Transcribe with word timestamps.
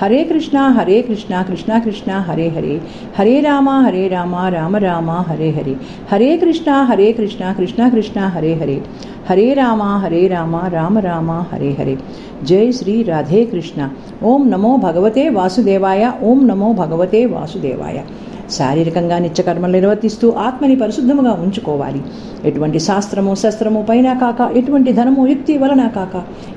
హరే 0.00 0.24
కృష్ణ 0.24 0.58
హరే 0.58 1.02
కృష్ణ 1.02 1.42
కృష్ణ 1.42 1.78
కృష్ణ 1.78 2.12
హరే 2.28 2.48
హరే 2.48 2.74
హరే 3.18 3.40
రామ 3.40 3.68
హరే 3.70 4.08
రామ 4.08 4.36
రామ 4.48 4.76
రామ 4.76 5.10
హరే 5.10 5.50
హరే 5.50 5.74
హరే 6.12 6.36
కృష్ణ 6.36 6.70
హరే 6.88 7.12
కృష్ణ 7.12 7.52
కృష్ణ 7.52 7.88
కృష్ణ 7.88 8.20
హరే 8.26 8.54
హరే 8.54 8.78
హరే 9.28 9.54
రామ 9.54 9.82
హరే 9.82 10.26
రామ 10.26 10.56
రామ 10.66 10.98
రామ 10.98 11.30
హరే 11.52 11.70
హరే 11.72 11.96
జై 12.44 12.72
శ్రీ 12.72 13.02
రాధే 13.02 13.44
కృష్ణ 13.44 13.80
ఓం 14.22 14.50
నమో 14.50 14.76
భగవతే 14.76 15.28
వాసుదేవాయ 15.28 16.12
ఓం 16.22 16.46
నమో 16.46 16.72
భగవతే 16.72 17.24
వాసుదేవాయ 17.26 17.98
శారీరకంగా 18.52 19.18
నిత్యకర్మలు 19.18 19.72
నిర్వర్తిస్తూ 19.72 20.30
ఆత్మని 20.30 20.76
పరిశుద్ధముగా 20.76 21.32
ఉంచుకోవాలి. 21.32 22.02
ఎటువంటి 22.44 22.78
శాస్త్రము 22.78 23.34
శస్త్రము 23.34 23.86
పైన 23.88 24.12
కాక 24.12 24.56
ఎటువంటి 24.56 24.92
ధనము 24.92 25.26
యుక్తి 25.26 25.58
వలన 25.58 25.86
కాక 25.86 26.16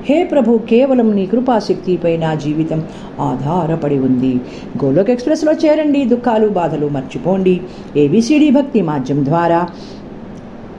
హే 0.09 0.23
ప్రభు 0.23 0.57
కేవలం 0.57 1.15
నీ 1.15 1.25
కృపాశక్తిపై 1.25 2.17
నా 2.17 2.33
జీవితం 2.33 2.83
ఆధారపడి 3.19 3.99
ఉంది. 3.99 4.41
గోలోక్ 4.83 5.09
ఎక్స్ప్రెస్లో 5.09 5.53
చేరండి 5.53 6.05
దుఃఖాలు 6.05 6.47
బాధలు 6.47 6.87
మర్చిపోండి. 6.87 7.61
ఏబిసిడి 7.97 8.49
భక్తి 8.49 8.81
మాధ్యం 8.81 9.25
ద్వారా 9.25 9.67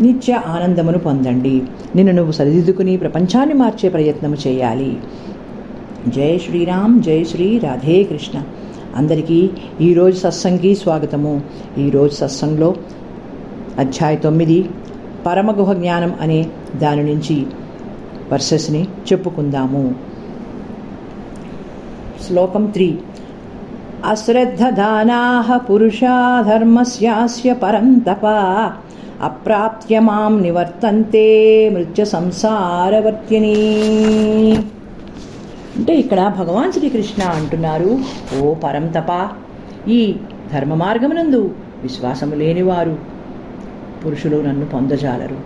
నిత్య 0.00 0.40
ఆనందమును 0.46 0.98
పొందండి. 0.98 1.62
నిన్ను 1.96 2.14
నువ్వు 2.14 2.32
సరిదిద్దుకుని 2.32 2.96
ప్రపంచాన్ని 2.96 3.54
మార్చే 3.54 3.88
ప్రయత్నము 3.88 4.36
చేయాలి. 4.46 4.96
జై 6.08 6.38
శ్రీరామ్ 6.38 7.02
జై 7.02 7.24
శ్రీ 7.24 7.58
రాధే 7.58 8.02
కృష్ణ. 8.02 8.42
అందరికీ 8.96 9.50
ఈరోజు 9.80 10.16
సత్సంగి 10.16 10.74
స్వాగతము. 10.74 11.40
ఈరోజు 11.78 12.14
సత్సంగంలో 12.14 12.74
అధ్యాయ 13.78 14.16
తొమ్మిది 14.16 14.70
పరమగుహ 15.26 15.72
జ్ఞానం 15.72 16.14
అనే 16.20 16.46
దాని 16.76 17.04
నుంచి 17.04 17.46
వర్సెస్ని 18.32 18.82
చెప్పుకుందాము. 18.82 19.94
శ్లోకం 22.26 22.66
త్రీ 22.66 22.98
అశ్రద్ధదానాహ 24.06 25.56
పురుషా 25.56 26.44
ధర్మస్యాస్య 26.48 27.52
పరంతప 27.52 28.26
అప్రాప్య 29.22 29.98
మాం 29.98 30.42
నివర్తంతే 30.42 31.26
మృత్య 31.68 32.04
సంసారవర్తిని. 32.04 33.56
అంటే 35.78 35.92
ఇక్కడ 35.94 36.20
భగవాన్ 36.38 36.72
శ్రీకృష్ణ 36.72 37.22
అంటున్నారు 37.38 37.90
ఓ 38.38 38.54
పరంతప 38.54 39.10
ఈ 39.88 40.00
ధర్మ 40.52 40.74
మార్గమునందు 40.74 41.40
విశ్వాసము 41.82 42.34
లేనివారు 42.34 42.94
పురుషులు 44.04 44.36
నన్ను 44.36 44.66
పొందజాలరు. 44.66 45.38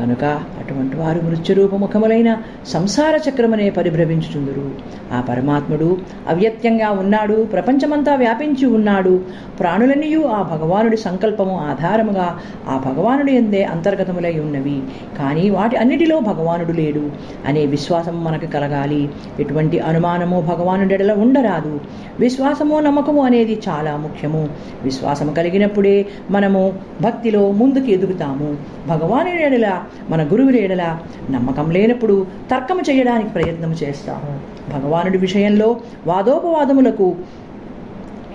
కనుక 0.00 0.24
అటువంటి 0.24 0.96
వారు 0.96 1.20
మృత్యురూపముఖములైన 1.20 2.36
సంసార 2.66 3.20
చక్రమనే 3.28 3.70
పరిభ్రమించుచుందురు. 3.70 4.70
ఆ 5.12 5.20
పరమాత్ముడు 5.20 5.98
అవ్యక్తంగా 6.28 6.90
ఉన్నాడు 6.90 7.44
ప్రపంచమంతా 7.52 8.14
వ్యాపించి 8.14 8.66
ఉన్నాడు. 8.66 9.20
ప్రాణులనియు 9.60 10.24
ఆ 10.26 10.42
భగవానుడి 10.42 10.96
సంకల్పము 10.96 11.56
ఆధారముగా 11.56 12.38
ఆ 12.68 12.82
భగవానుడి 12.86 13.32
ఎందే 13.32 13.64
అంతర్గతములై 13.64 14.40
ఉన్నవి. 14.40 14.82
కానీ 15.18 15.50
వాటి 15.50 15.76
అన్నిటిలో 15.76 16.20
భగవానుడు 16.20 16.72
లేడు. 16.72 17.10
అనే 17.46 17.66
విశ్వాసం 17.66 18.24
మనకు 18.24 18.46
కలగాలి. 18.46 19.10
ఎటువంటి 19.40 19.78
అనుమానము 19.78 20.40
భగవానుడెడల 20.40 21.12
ఉండరాదు. 21.12 21.80
విశ్వాసము 22.20 22.80
నమ్మకము 22.80 23.24
అనేది 23.24 23.60
చాలా 23.68 23.96
ముఖ్యము. 23.96 24.48
విశ్వాసము 24.82 25.30
కలిగినప్పుడే 25.30 26.06
మనము 26.30 26.72
భక్తిలో 27.02 27.52
ముందుకు 27.52 27.84
ఎదుగుతాము. 27.84 28.56
భగవానుడి 28.88 29.42
ఎడల 29.42 29.82
మన 30.08 30.22
గురువు 30.22 30.50
ఎడల 30.50 30.98
నమ్మకం 31.30 31.70
లేనప్పుడు 31.70 32.26
తర్కము 32.50 32.90
చేయడానికి 32.90 33.30
ప్రయత్నం 33.30 33.72
చేస్తాము 33.72 34.40
భగవానుడి 34.72 35.18
విషయంలో 35.18 35.80
వాదోపవాదములకు 36.06 37.16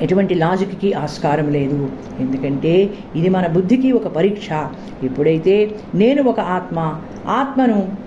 ఎటువంటి 0.01 0.33
లాజిక్కి 0.35 0.93
ఆస్కారం 0.93 1.51
లేదు. 1.51 1.89
ఎందుకంటే 2.19 2.89
ఇది 3.15 3.29
మన 3.29 3.47
బుద్ధికి 3.47 3.91
ఒక 3.91 4.07
పరీక్ష. 4.07 4.49
ఎప్పుడైతే 5.03 5.75
నేను 5.95 6.23
ఒక 6.23 6.39
ఆత్మ 6.39 7.01
ఆత్మను 7.27 8.05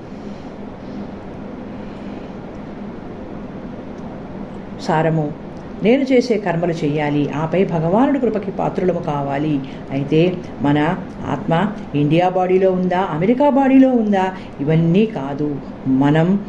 సారము 4.83 5.48
నేను 5.83 6.03
చేసే 6.03 6.39
కర్మలు 6.39 6.73
చేయాలి 6.73 7.29
ఆపై 7.29 7.65
భగవానుడి 7.65 8.19
కృపకి 8.19 8.51
పాత్రులము 8.51 8.99
కావాలి. 8.99 9.61
అయితే 9.91 10.35
మన 10.63 10.97
ఆత్మ 11.27 11.73
ఇండియా 11.95 12.29
బాడీలో 12.29 12.73
ఉందా? 12.73 13.09
అమెరికా 13.11 13.51
బాడీలో 13.51 13.89
ఉందా? 13.89 14.35
ఇవన్నీ 14.61 15.07
కాదు. 15.07 15.57
మనం 15.87 16.45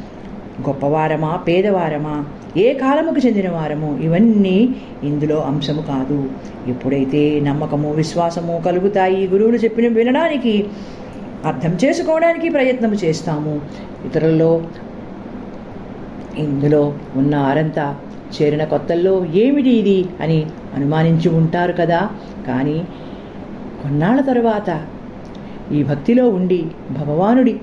గొప్పవారమా? 0.67 1.35
పేదవారమా? 1.47 2.25
ఏ 2.57 2.73
కాలముకు 2.73 3.27
చెందిన 3.27 3.49
వారము? 3.49 3.99
ఇవన్నీ 4.01 4.75
ఇందులో 5.03 5.41
అంశము 5.41 5.81
కాదు. 5.81 6.29
ఎప్పుడైతే 6.67 7.39
నమ్మకము 7.39 7.93
విశ్వాసము 7.93 8.61
కలుగుతాయి 8.65 9.27
గురువులు 9.27 9.55
చెప్పిన 9.55 9.87
వినడానికి 9.87 10.65
అర్థం 11.45 11.77
చేసుకోవడానికి 11.85 12.49
ప్రయత్నం 12.49 12.93
చేస్తాము. 12.93 13.61
ఇతరుల్లో 14.05 14.63
ఇందులో 16.37 16.93
ఉన్నారంతా 17.15 17.95
చేరిన 18.35 18.63
కొత్తల్లో 18.63 19.25
ఏమిటి 19.25 19.69
ఇది 19.69 20.05
అని 20.21 20.45
అనుమానించి 20.75 21.29
ఉంటారు 21.29 21.73
కదా. 21.73 22.09
కానీ 22.47 22.87
కొన్నాళ్ళ 23.83 24.21
తరువాత 24.21 24.81
ఈ 25.73 25.83
భక్తిలో 25.83 26.29
ఉండి 26.29 26.65
భగవానుడి 26.91 27.59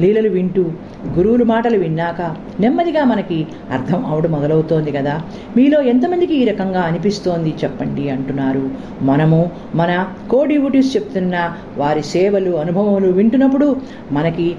లీలలు 0.00 0.28
వింటూ 0.28 0.70
గురువుల 1.18 1.42
మాటలు 1.42 1.78
విన్నాక 1.78 2.36
నెమ్మదిగా 2.60 3.04
మనకి 3.04 3.46
అర్థం 3.70 4.06
అవడం 4.06 4.32
మొదలవుతోంది 4.32 4.92
కదా. 4.92 5.22
మీలో 5.56 5.82
ఎంతమందికి 5.82 6.34
ఈ 6.34 6.44
రకంగా 6.44 6.80
అనిపిస్తోంది 6.80 7.54
చెప్పండి 7.64 8.10
అంటున్నారు. 8.10 8.70
మనము 9.02 9.50
మన 9.74 10.08
కోడివుటీస్ 10.30 10.96
చెప్తున్న 10.96 11.54
వారి 11.76 12.02
సేవలు 12.02 12.50
అనుభవములు 12.50 13.12
వింటున్నప్పుడు 13.12 13.76
మనకి 14.12 14.56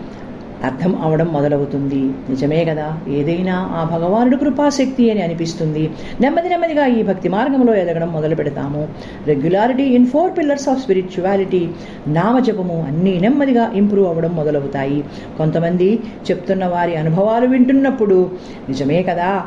అర్థం 0.64 1.02
అవడం 1.02 1.28
మొదలవుతుంది. 1.34 2.14
నిజమే 2.30 2.66
కదా? 2.66 2.98
ఏదైనా 3.08 3.70
ఆ 3.72 3.84
భగవానుడు 3.84 4.36
కృపాశక్తి 4.36 5.12
అని 5.12 5.22
అనిపిస్తుంది. 5.22 5.92
నెమ్మది 6.22 6.50
నెమ్మదిగా 6.50 6.86
ఈ 6.86 7.04
భక్తి 7.04 7.30
మార్గంలో 7.30 7.76
ఎదగడం 7.76 8.14
మొదలు 8.14 8.36
పెడతాము. 8.36 8.88
Regularity 9.28 9.84
in 9.84 10.06
four 10.06 10.38
pillars 10.38 10.70
of 10.70 10.82
spirituality 10.82 11.70
నామజపము 12.08 12.84
అన్నీ 12.88 13.20
నెమ్మదిగా 13.20 13.72
ఇంప్రూవ్ 13.76 14.08
అవ్వడం 14.08 14.36
మొదలవుతాయి. 14.36 15.04
కొంతమంది 15.38 16.00
చెప్తున్న 16.32 16.66
వారి 16.66 16.96
అనుభవాలు 16.96 17.48
వింటున్నప్పుడు 17.48 18.32
నిజమే 18.70 19.04
కదా? 19.04 19.44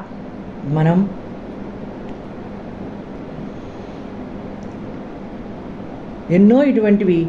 మనం 0.64 1.08
ఎన్నో 6.30 6.62
ఇటువంటివి 6.62 7.26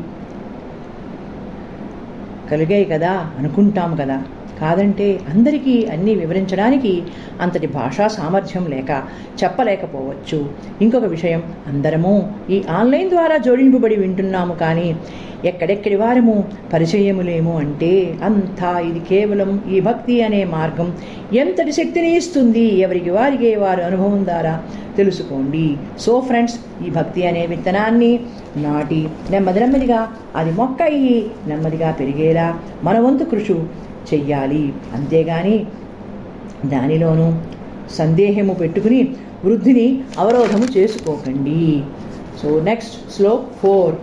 కలిగాయి 2.53 2.85
కదా 2.85 3.11
అనుకుంటాం 3.37 3.91
కదా. 3.95 4.17
కాదంటే 4.61 5.19
అందరికీ 5.33 5.75
అన్నీ 5.85 6.15
వివరించడానికి 6.15 6.93
అంతటి 7.41 7.67
భాషా 7.67 8.07
సామర్థ్యం 8.07 8.65
లేక 8.69 8.91
చెప్పలేకపోవచ్చు. 9.43 10.39
ఇంకొక 10.81 11.05
విషయం 11.05 11.43
అందరము 11.67 12.15
ఈ 12.49 12.63
ఆన్లైన్ 12.69 13.09
ద్వారా 13.09 13.37
జోడింపబడి 13.37 13.95
వింటున్నాము 13.95 14.53
కానీ 14.53 14.95
ఎక్కడెక్కడి 15.45 15.95
వారము 15.95 16.45
పరిచయములేము 16.73 17.57
అంటే 17.57 18.17
అంతా 18.23 18.79
ఇది 18.79 19.01
కేవలం 19.09 19.49
ఈ 19.71 19.79
భక్తి 19.79 20.15
అనే 20.21 20.45
మార్గం 20.45 20.93
ఎంతటి 21.33 21.71
శక్తిని 21.71 22.15
ఇస్తుంది 22.15 22.63
ఎవరికి 22.85 23.09
వారికి 23.09 23.55
వారు 23.55 23.81
అనుభవం 23.81 24.21
ద్వారా 24.25 24.53
తెలుసుకోండి. 24.97 25.77
సో 25.99 26.13
ఫ్రెండ్స్ 26.19 26.55
ఈ 26.85 26.89
భక్తి 26.89 27.21
అనే 27.27 27.45
విత్తనాన్ని 27.45 28.19
నాటి 28.57 29.01
నెమ్మది 29.31 29.59
నెమ్మదిగా 29.59 29.99
అది 30.35 30.51
మొక్క 30.51 30.81
అయ్యి 30.81 31.17
నెమ్మదిగా 31.47 31.91
పెరిగేలా 31.91 32.47
మన 32.83 32.99
వంతు 32.99 33.23
కృషి 33.23 33.55
చెయ్యాలి. 34.13 34.73
అంతేగాని 34.93 35.65
దానిలోనూ 36.65 37.33
సందేహము 37.91 38.53
పెట్టుకుని 38.53 39.01
వృద్ధిని 39.45 39.87
అవరోధము 40.19 40.65
చేసుకోకండి. 40.77 41.83
సో 42.41 42.59
నెక్స్ట్ 42.59 42.95
శ్లోక్ 43.15 43.47
ఫోర్ 43.61 43.95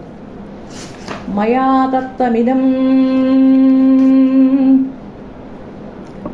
మయా 1.30 1.68
తత్వమిదం 1.94 2.62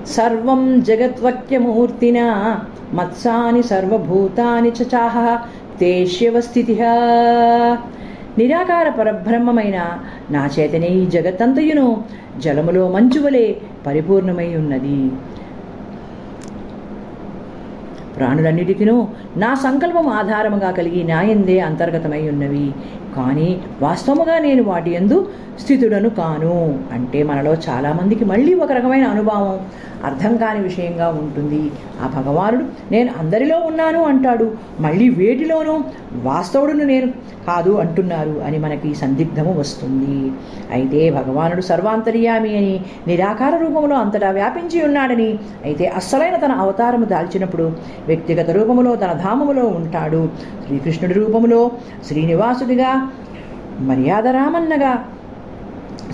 సర్వం 0.07 0.83
జగద్వక్యమూర్తినా 0.83 2.27
మత్సాని 2.95 3.63
సర్వభూతాని 3.63 4.69
చ 4.69 4.87
చాహ 4.95 5.39
తేష్యవస్థితి. 5.81 6.75
నిరాకార 8.39 8.89
పరబ్రహ్మమైన 8.89 9.79
నా 10.31 10.43
చేతనే 10.59 10.89
ఈ 10.89 11.07
జగత్తంతయును 11.07 12.05
జలములో 12.39 12.89
మంచువలే 12.89 13.47
పరిపూర్ణమై 13.87 14.49
ఉన్నది. 14.57 14.99
ప్రాణులన్నిటికినూ 18.17 18.97
నా 19.37 19.55
సంకల్పం 19.55 20.09
ఆధారముగా 20.09 20.71
కలిగి 20.71 21.05
నాయందే 21.05 21.61
అంతర్గతమై 21.61 22.29
ఉన్నవి. 22.29 22.75
కానీ 23.17 23.61
వాస్తవముగా 23.83 24.39
నేను 24.39 24.63
వాటి 24.63 24.91
ఎందు 24.91 25.29
స్థితుడను 25.61 26.09
కాను. 26.09 26.79
అంటే 26.93 27.23
మనలో 27.23 27.55
చాలామందికి 27.55 28.25
మళ్ళీ 28.25 28.55
ఒక 28.55 28.73
రకమైన 28.73 29.07
అనుభవం 29.07 29.61
అర్థం 30.05 30.37
కాని 30.37 30.61
విషయంగా 30.61 31.09
ఉంటుంది. 31.09 31.71
ఆ 32.03 32.07
భగవానుడు 32.07 32.65
నేను 32.91 33.11
అందరిలో 33.21 33.59
ఉన్నాను 33.59 34.05
అంటాడు. 34.05 34.55
మళ్ళీ 34.81 35.09
వేటిలోనూ 35.09 35.81
వాస్తవుడును 36.23 36.85
నేను 36.85 37.09
కాదు 37.47 37.71
అంటున్నారు 37.71 38.43
అని 38.47 38.59
మనకి 38.59 38.95
సందిగ్ధము 38.95 39.59
వస్తుంది. 39.59 40.33
అయితే 40.73 41.11
భగవానుడు 41.11 41.61
సర్వాంతర్యామి 41.61 42.57
అని 42.57 42.81
నిరాకార 43.07 43.57
రూపంలో 43.57 43.97
అంతటా 43.97 44.31
వ్యాపించి 44.31 44.85
ఉన్నాడని 44.85 45.39
అయితే 45.65 45.87
అస్సలైన 45.87 46.37
తన 46.37 46.53
అవతారము 46.53 47.05
దాల్చినప్పుడు 47.05 47.73
వ్యక్తిగత 48.07 48.51
రూపంలో 48.51 48.97
తన 48.97 49.13
ధామములో 49.27 49.67
ఉంటాడు. 49.81 50.23
శ్రీకృష్ణుడి 50.67 51.15
రూపములో 51.21 51.61
శ్రీనివాసుడిగా 52.07 52.91
మర్యాద 53.91 54.27
రామన్నగా 54.39 54.93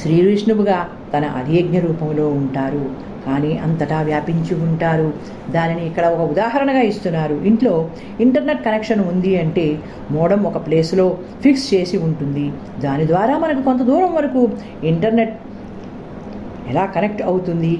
శ్రీ 0.03 0.17
విష్ణువుగా 0.27 0.79
తన 1.15 1.25
అధియజ్ఞ 1.41 1.77
రూపంలో 1.79 2.27
ఉంటారు. 2.41 2.85
కానీ 3.27 3.51
అంతటా 3.65 3.99
వ్యాపించి 4.03 4.55
ఉంటారు. 4.67 5.09
దానిని 5.51 5.83
ఇక్కడ 5.87 6.05
ఒక 6.15 6.23
ఉదాహరణగా 6.31 6.81
ఇస్తున్నారు. 6.91 7.35
ఇంట్లో 7.51 7.75
ఇంటర్నెట్ 8.21 8.65
కనెక్షన్ 8.65 9.03
ఉంది 9.11 9.33
అంటే 9.43 9.67
మోడం 10.11 10.41
ఒక 10.51 10.59
ప్లేస్లో 10.67 11.07
ఫిక్స్ 11.43 11.67
చేసి 11.75 11.97
ఉంటుంది. 12.07 12.47
దాని 12.81 13.05
ద్వారా 13.07 13.35
మనకు 13.39 13.63
కొంత 13.63 13.83
దూరం 13.91 14.13
వరకు 14.15 14.43
ఇంటర్నెట్ 14.85 15.35
ఎలా 16.69 16.85
కనెక్ట్ 16.97 17.23
అవుతుంది? 17.23 17.73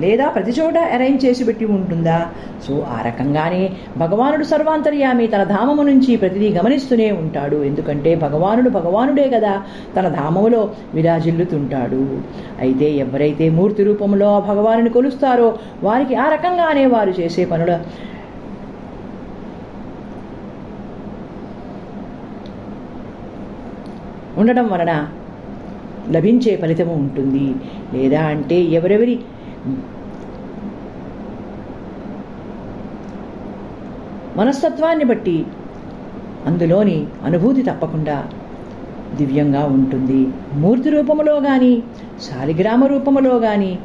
లేదా 0.00 0.26
ప్రతి 0.28 0.52
చోట 0.60 0.78
అరేంజ్ 0.78 1.24
చేసి 1.24 1.44
పెట్టి 1.44 1.64
ఉంటుందా? 1.76 2.18
సో 2.66 2.74
ఆ 2.80 2.98
రకంగానే 3.06 3.62
భగవానుడు 3.96 4.44
సర్వాంతర్యామి 4.44 5.26
తన 5.26 5.42
ధామము 5.54 5.82
నుంచి 5.82 6.16
ప్రతిదీ 6.16 6.48
గమనిస్తూనే 6.48 7.10
ఉంటాడు. 7.22 7.56
ఎందుకంటే 7.56 8.12
భగవానుడు 8.14 8.70
భగవానుడే 8.70 9.28
కదా 9.28 9.54
తన 9.96 10.08
ధామములో 10.08 10.62
విరాజిల్లుతుంటాడు. 10.94 12.02
అయితే 12.60 12.90
ఎవరైతే 13.04 13.48
మూర్తి 13.50 13.84
రూపంలో 13.84 14.28
ఆ 14.36 14.38
భగవానుని 14.38 14.90
కొలుస్తారో 14.90 15.48
వారికి 15.82 16.14
ఆ 16.14 16.28
రకంగానే 16.28 16.86
వారు 16.86 17.14
చేసే 17.20 17.44
పనుల 17.44 17.72
ఉండడం 24.38 24.66
వలన 24.68 24.92
లభించే 26.10 26.56
ఫలితము 26.56 26.92
ఉంటుంది. 26.94 27.46
లేదా 27.94 28.20
అంటే 28.24 28.58
ఎవరెవరి 28.78 29.18
మనస్తత్వాన్ని 34.36 35.04
బట్టి 35.04 35.46
అందులోని 36.46 37.06
అనుభూతి 37.24 37.62
తప్పకుండా 37.62 38.16
దివ్యంగా 39.16 39.62
ఉంటుంది. 39.66 40.20
మూర్తి 40.54 40.90
రూపములో 40.90 41.40
కానీ 41.40 41.72
శాలిగ్రామ 42.26 42.84
రూపములో 42.86 43.38
కానీ 43.38 43.78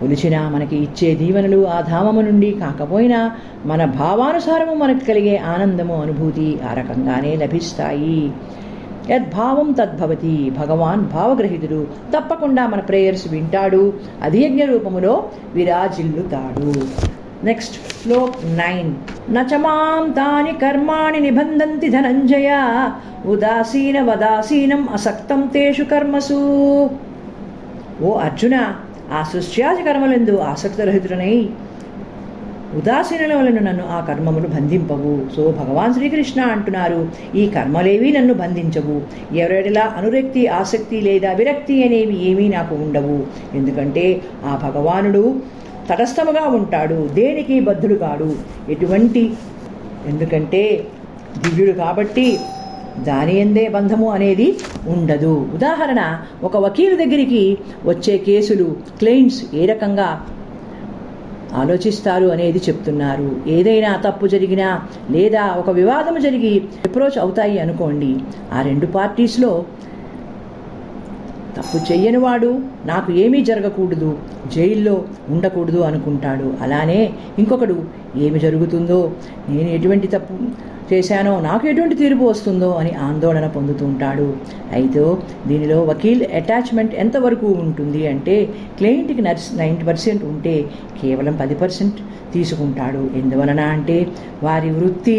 కొలిచినా 0.00 0.40
మనకి 0.48 0.76
ఇచ్చే 0.76 1.14
దీవెనలు 1.14 1.66
ఆ 1.66 1.80
ధామము 1.80 2.20
నుండి 2.20 2.50
కాకపోయినా 2.52 3.20
మన 3.66 3.84
భావానుసారము 3.84 4.74
మనకు 4.74 5.04
కలిగే 5.04 5.36
ఆనందము 5.54 6.02
అనుభూతి 6.02 6.48
ఆ 6.70 6.74
రకంగానే 6.74 7.36
లభిస్తాయి. 7.36 8.20
యద్భావం 9.10 9.72
తద్భవతి 9.72 10.52
భగవాన్ 10.58 11.04
భావగ్రహితుడు. 11.04 11.86
తప్పకుండా 12.16 12.66
మన 12.66 12.80
ప్రేయర్స్ 12.80 13.28
వింటాడు. 13.28 13.92
అధియజ్ఞ 14.22 14.64
రూపములో 14.64 15.30
విరాజిల్లుతాడు. 15.54 16.72
Next 17.44 17.74
shlok 17.74 18.36
nine. 18.44 18.94
నచమాం 19.34 20.10
తాని 20.10 20.52
కర్మాణి 20.52 21.20
నిబంధంతి 21.20 21.88
ధనంజయ. 21.88 22.58
ఉదాసీన 23.26 24.02
వదాసీనం 24.02 24.88
అసక్తం 24.92 25.50
తేషు 25.54 25.82
కర్మసు. 25.82 26.90
ఓ 28.02 28.14
అర్జున 28.14 28.74
ఆ 29.12 29.22
సృష్ట్యాది 29.32 29.82
కర్మలందు 29.82 30.38
ఆసక్తరహితుడనై 30.38 31.48
ఉదాసీనుల 32.78 33.32
వలన 33.38 33.58
నన్ను 33.66 33.84
ఆ 33.96 33.98
కర్మములు 34.08 34.48
బంధింపవు. 34.54 35.12
సో 35.36 35.42
భగవాన్ 35.60 35.94
శ్రీకృష్ణ 35.94 36.40
అంటున్నారు 36.54 37.00
ఈ 37.40 37.44
కర్మలేవి 37.56 38.10
నన్ను 38.12 38.34
బంధించవు. 38.42 38.96
ఎవరెడలా 39.42 39.84
అనురక్తి 39.98 40.42
ఆసక్తి 40.60 41.00
లేదా 41.08 41.32
విరక్తి 41.32 41.76
అనేవి 41.86 42.16
ఏమీ 42.30 42.48
నాకు 42.56 42.74
ఉండవు. 42.84 43.18
ఎందుకంటే 43.54 44.04
ఆ 44.44 44.54
భగవానుడు 44.66 45.24
తటస్థముగా 45.90 46.44
ఉంటాడు 46.58 47.00
దేనికి 47.18 47.58
బద్ధుడు 47.68 47.98
కాడు. 48.04 48.30
ఎటువంటి 48.70 49.24
ఎందుకంటే 50.06 50.62
దివ్యుడు 51.42 51.74
కాబట్టి 51.82 52.26
దాని 53.08 53.34
ఎందే 53.40 53.64
బంధము 53.74 54.06
అనేది 54.16 54.46
ఉండదు. 54.94 55.34
ఉదాహరణ 55.56 56.00
ఒక 56.42 56.56
వకీలు 56.64 56.96
దగ్గరికి 57.02 57.42
వచ్చే 57.84 58.14
కేసులు 58.26 58.66
క్లెయిమ్స్ 59.00 59.40
ఏ 59.54 59.64
రకంగా 59.72 60.08
ఆలోచిస్తారు 61.54 62.26
అనేది 62.26 62.58
చెప్తున్నారు. 62.58 63.48
ఏదైనా 63.48 63.96
తప్పు 63.96 64.26
జరిగినా 64.26 64.82
లేదా 65.10 65.44
ఒక 65.44 65.70
వివాదం 65.70 66.20
జరిగి 66.20 66.64
అప్రోచ్ 66.86 67.18
అవుతాయి 67.18 67.58
అనుకోండి. 67.58 68.16
ఆ 68.52 68.62
రెండు 68.62 68.86
పార్టీస్లో 68.86 69.64
తప్పు 71.58 71.78
చెయ్యని 71.90 72.20
వాడు 72.26 72.50
నాకు 72.86 73.10
ఏమీ 73.24 73.40
జరగకూడదు 73.50 74.10
జైల్లో 74.54 74.96
ఉండకూడదు 75.30 75.80
అనుకుంటాడు. 75.88 76.48
అలానే 76.62 77.00
ఇంకొకడు 77.38 77.76
ఏమి 78.16 78.38
జరుగుతుందో 78.46 78.98
నేను 79.48 79.70
ఎటువంటి 79.76 80.08
తప్పు 80.16 80.36
చేశానో 80.90 81.32
నాకు 81.40 81.64
ఎటువంటి 81.70 81.94
తీర్పు 81.94 82.24
వస్తుందో 82.24 82.68
అని 82.80 82.92
ఆందోళన 83.06 83.46
పొందుతూ 83.56 83.82
ఉంటాడు. 83.86 84.28
అయితే 84.72 85.02
దీనిలో 85.48 85.78
వకీల్ 85.90 86.22
అటాచ్మెంట్ 86.38 86.94
ఎంతవరకు 86.94 87.48
ఉంటుంది 87.64 88.00
అంటే 88.12 88.36
క్లయింట్కి 88.78 89.22
నర్స్ 89.22 89.50
నైంటీ 89.58 89.84
పర్సెంట్ 89.90 90.24
ఉంటే 90.24 90.54
కేవలం 91.02 91.36
పది 91.42 91.56
పర్సెంట్ 91.64 91.98
తీసుకుంటాడు. 92.34 93.02
ఎందువలన 93.20 93.60
అంటే 93.76 93.98
వారి 94.42 94.70
వృత్తి 94.78 95.18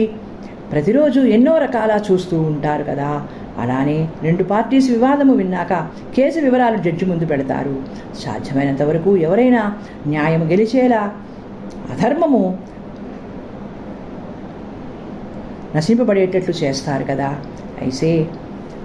ప్రతిరోజు 0.71 1.21
ఎన్నో 1.35 1.53
రకాల 1.57 1.91
చూస్తూ 2.07 2.37
ఉంటారు 2.49 2.83
కదా. 2.83 3.11
అలానే 3.59 4.09
రెండు 4.23 4.43
పార్టీస్ 4.43 4.89
వివాదము 4.89 5.33
విన్నాక 5.33 5.73
కేసు 6.17 6.39
వివరాలు 6.39 6.77
జడ్జి 6.77 7.05
ముందు 7.05 7.25
పెడతారు. 7.25 7.75
సాధ్యమైనంత 8.19 8.83
వరకు 8.83 9.17
ఎవరైనా 9.17 9.63
న్యాయం 10.07 10.51
గెలిచేలా 10.51 11.01
అధర్మము 11.91 12.57
నశింపబడేటట్లు 15.75 16.53
చేస్తారు 16.63 17.03
కదా. 17.03 17.29
అయితే 17.81 18.27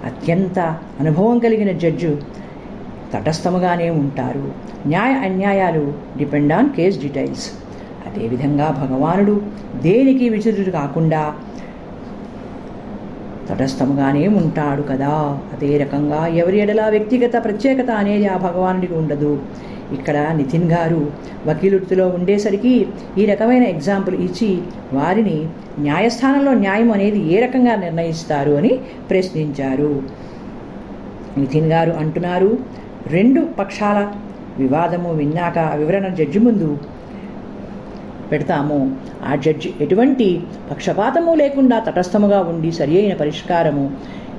అత్యంత 0.05 0.59
అనుభవం 0.99 1.39
కలిగిన 1.39 1.71
జడ్జు 1.77 2.17
తటస్థముగానే 3.13 3.89
ఉంటారు. 3.89 4.51
న్యాయ 4.87 5.13
అన్యాయాలు 5.13 5.93
డిపెండ్ 6.17 6.53
ఆన్ 6.53 6.69
కేస్ 6.69 6.97
డీటెయిల్స్. 7.01 7.51
అదేవిధంగా 8.07 8.67
భగవానుడు 8.81 9.41
దేనికి 9.81 10.29
విచురుడు 10.29 10.71
కాకుండా 10.71 11.21
తటస్థముగానే 13.49 14.27
ఉంటాడు 14.27 14.81
కదా? 14.81 15.39
అదే 15.53 15.77
రకంగా 15.77 16.27
ఎవరి 16.27 16.59
ఎడలా 16.59 16.87
వ్యక్తిగత 16.89 17.31
ప్రత్యేకత 17.43 17.91
అనేది 17.91 18.27
ఆ 18.27 18.37
భగవానుడికి 18.37 18.93
ఉండదు. 18.93 19.39
ఇక్కడ 19.93 20.17
నితిన్ 20.17 20.71
గారు 20.71 21.11
వకీలుడిలో 21.45 22.07
ఉండేసరికి 22.07 22.85
ఈ 23.17 23.25
రకమైన 23.25 23.63
ఎగ్జాంపుల్ 23.63 24.15
ఇచ్చి 24.15 24.61
వారిని 24.93 25.45
న్యాయస్థానంలో 25.79 26.53
న్యాయం 26.53 26.91
అనేది 26.91 27.35
ఏ 27.35 27.39
రకంగా 27.39 27.75
నిర్ణయిస్తారు 27.75 28.51
అని 28.51 28.79
ప్రశ్నించారు. 29.09 30.03
నితిన్ 31.37 31.71
గారు 31.71 31.91
అంటున్నారు 31.91 32.57
రెండు 33.07 33.41
పక్షాల 33.59 34.13
వివాదము 34.59 35.13
విన్నాక 35.13 35.57
వివరణ 35.75 36.07
జడ్జి 36.07 36.39
ముందు 36.39 36.77
పెడతాము. 38.31 38.97
ఆ 39.31 39.35
జడ్జి 39.35 39.73
ఎటువంటి 39.81 40.41
పక్షపాతము 40.71 41.35
లేకుండా 41.35 41.79
తటస్థముగా 41.79 42.39
ఉండి 42.41 42.71
సరి 42.71 42.97
అయిన 42.99 43.13
పరిష్కారము 43.13 43.85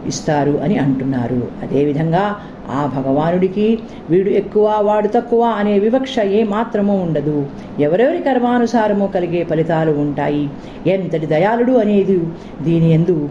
ఇస్తారు 0.06 0.50
అని 0.50 0.78
అంటున్నారు. 0.78 1.48
అదేవిధంగా 1.62 2.36
ఆ 2.70 2.80
భగవానుడికి 2.96 3.78
వీడు 4.10 4.30
ఎక్కువ 4.30 4.78
వాడు 4.80 5.08
తక్కువ 5.08 5.42
అనే 5.44 5.78
వివక్ష 5.78 6.18
ఏ 6.18 6.44
మాత్రము 6.44 7.02
ఉండదు. 7.02 7.46
ఎవరెవరి 7.80 8.18
కర్మానుసారము 8.18 9.06
కలిగే 9.06 9.44
ఫలితాలు 9.44 9.92
ఉంటాయి. 9.92 10.50
ఎంతటి 10.86 11.26
దయాళుడు 11.26 11.72
అనేది 11.72 12.18
దీని 12.62 12.92
ఎందు 12.92 13.28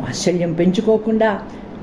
వాత్సల్యం 0.00 0.52
పెంచుకోకుండా 0.52 1.38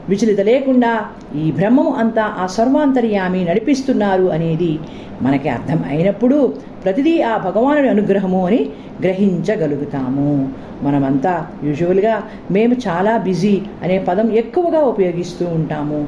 విచలిత 0.10 0.42
లేకుండా 0.42 1.06
ఈ 1.36 1.52
బ్రహ్మము 1.52 1.94
అంతా 1.94 2.24
ఆ 2.40 2.46
సర్వాంతర్యామి 2.46 3.46
నడిపిస్తున్నారు 3.46 4.24
అనేది 4.24 4.80
మనకి 5.22 5.50
అర్థం 5.50 5.84
అయినప్పుడు 5.90 6.54
ప్రతిదీ 6.84 7.22
ఆ 7.22 7.38
భగవానుడి 7.38 7.90
అనుగ్రహము 7.90 8.46
అని 8.48 8.70
గ్రహించగలుగుతాము. 9.02 10.50
మనమంతా 10.84 11.48
యూజువల్గా 11.64 12.24
మేము 12.52 12.76
చాలా 12.88 13.18
బిజీ 13.18 13.62
అనే 13.84 14.00
పదం 14.00 14.32
ఎక్కువగా 14.32 14.80
ఉపయోగిస్తూ 14.80 15.46
ఉంటాము. 15.46 16.08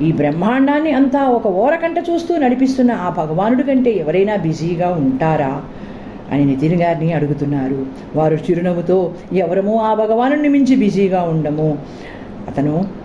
ఈ 0.00 0.12
బ్రహ్మాండాన్ని 0.12 0.92
అంతా 0.92 1.24
ఒక 1.28 1.46
ఓరకంట 1.46 1.98
చూస్తూ 1.98 2.38
నడిపిస్తున్న 2.38 2.92
ఆ 2.92 3.08
భగవానుడి 3.10 3.62
కంటే 3.62 3.90
ఎవరైనా 3.90 4.36
బిజీగా 4.36 4.88
ఉంటారా 4.88 5.62
అని 6.32 6.44
నితిన్ 6.44 6.82
గారిని 6.82 7.12
అడుగుతున్నారు. 7.12 7.86
వారు 8.14 8.34
చిరునవ్వుతో 8.34 9.14
ఎవరమో 9.32 9.76
ఆ 9.76 9.94
భగవాను 9.94 10.50
మించి 10.50 10.76
బిజీగా 10.76 11.22
ఉండము. 11.22 11.78
అతను 12.48 12.97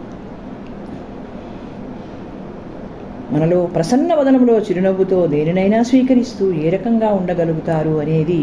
మనలో 3.33 3.59
ప్రసన్న 3.65 4.13
వదనంలో 4.13 4.55
చిరునవ్వుతో 4.59 5.19
దేనినైనా 5.27 5.79
స్వీకరిస్తూ 5.83 6.45
ఏ 6.53 6.69
రకంగా 6.69 7.09
ఉండగలుగుతారు 7.19 7.93
అనేది 7.99 8.41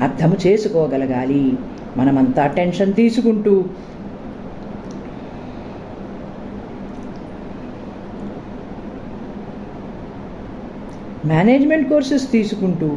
అర్థము 0.00 0.36
చేసుకోగలగాలి. 0.46 1.44
మనమంతా 1.96 2.46
టెన్షన్ 2.46 2.92
తీసుకుంటూ 2.94 3.54
మేనేజ్మెంట్ 11.26 11.88
కోర్సెస్ 11.88 12.26
తీసుకుంటూ 12.32 12.88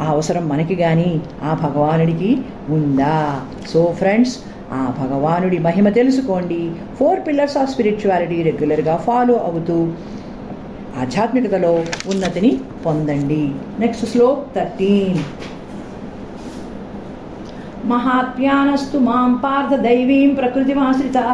ఆ 0.00 0.04
అవసరం 0.08 0.44
మనకి 0.48 0.74
కానీ 0.74 1.08
ఆ 1.42 1.52
భగవానుడికి 1.64 2.30
ఉందా? 2.68 3.16
సో 3.68 3.80
ఫ్రెండ్స్ 3.98 4.34
ఆ 4.72 4.82
భగవానుడి 5.00 5.58
మహిమ 5.58 5.88
తెలుసుకోండి. 5.88 6.60
ఫోర్ 6.98 7.20
పిల్లర్స్ 7.26 7.56
ఆఫ్ 7.56 7.70
స్పిరిచువాలిటీ 7.70 8.38
రెగ్యులర్గా 8.42 8.96
ఫాలో 8.96 9.36
అవుతూ 9.48 9.76
ఆధ్యాత్మికతలో 11.02 11.72
ఉన్నతిని 12.12 12.50
పొందండి. 12.86 13.42
నెక్స్ట్ 13.82 14.06
శ్లోక్ 14.12 14.42
థర్టీన్ 14.56 15.20
మహాత్మ్యానస్తు 17.92 18.96
మాం 19.08 19.32
పార్థ 19.44 19.74
దైవీం 19.88 20.30
ప్రకృతిమాశ్రితా 20.34 21.24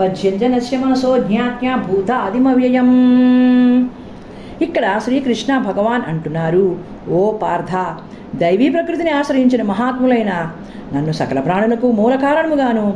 భజ్యంజనస్య 0.00 0.78
మనసో 0.78 1.12
జ్ఞాత్యా 1.28 1.74
భూతాదిమవ్యయం. 1.86 2.90
ఇక్కడ 4.66 4.86
శ్రీకృష్ణ 5.04 5.52
భగవాన్ 5.68 6.04
అంటున్నారు 6.10 6.66
ఓ 7.16 7.20
పార్థ 7.42 7.72
దైవీ 8.42 8.68
ప్రకృతిని 8.68 9.12
ఆశ్రయించిన 9.18 9.62
మహాత్ములైన 9.72 10.32
నన్ను 10.94 11.12
సకల 11.20 11.38
ప్రాణులకు 11.46 11.86
మూల 11.98 12.14
కారణముగాను 12.26 12.86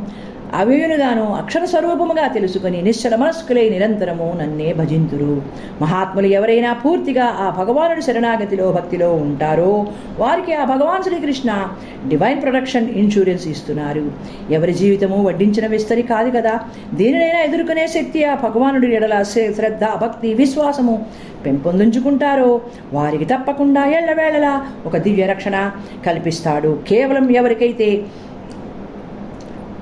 అవియునుగాను 0.54 1.35
అక్షర 1.35 1.64
స్వరూపముగా 1.64 2.28
తెలుసుకుని 2.28 2.83
నిశ్చల 2.83 3.16
మనస్కులై 3.16 3.71
నిరంతరము 3.71 4.38
నన్నే 4.40 4.73
భజింతురు. 4.73 5.42
మహాత్ములు 5.83 6.26
ఎవరైనా 6.26 6.73
పూర్తిగా 6.73 7.25
ఆ 7.25 7.50
భగవానుడి 7.50 8.02
శరణాగతిలో 8.02 8.73
భక్తిలో 8.73 9.14
ఉంటారో 9.14 9.87
వారికి 10.19 10.54
ఆ 10.54 10.64
Bhagwan 10.64 11.02
Srikrishna 11.02 11.69
divine 12.09 12.42
protection 12.42 12.90
insurance 12.90 13.49
ఇస్తున్నారు. 13.49 14.12
ఎవరి 14.50 14.75
జీవితము 14.75 15.25
వడ్డించిన 15.25 15.66
విస్తరి 15.66 16.02
కాదు 16.02 16.30
కదా? 16.30 16.61
దేనినైనా 16.95 17.42
ఎదుర్కొనే 17.42 17.87
శక్తి 17.87 18.25
ఆ 18.25 18.35
భగవానుడి 18.35 18.95
ఎడల 18.95 19.23
శ్రద్ధ 19.23 19.85
భక్తి 19.85 20.35
విశ్వాసము 20.35 21.07
పెంపొందించుకుంటారో 21.47 22.61
వారికి 22.92 23.25
తప్పకుండా 23.25 23.85
ఎల్లవేళలా 23.85 24.66
ఒక 24.87 24.97
దివ్య 24.97 25.26
రక్షణ 25.26 25.71
కల్పిస్తాడు. 26.07 26.78
కేవలం 26.88 27.30
ఎవరికైతే 27.30 28.02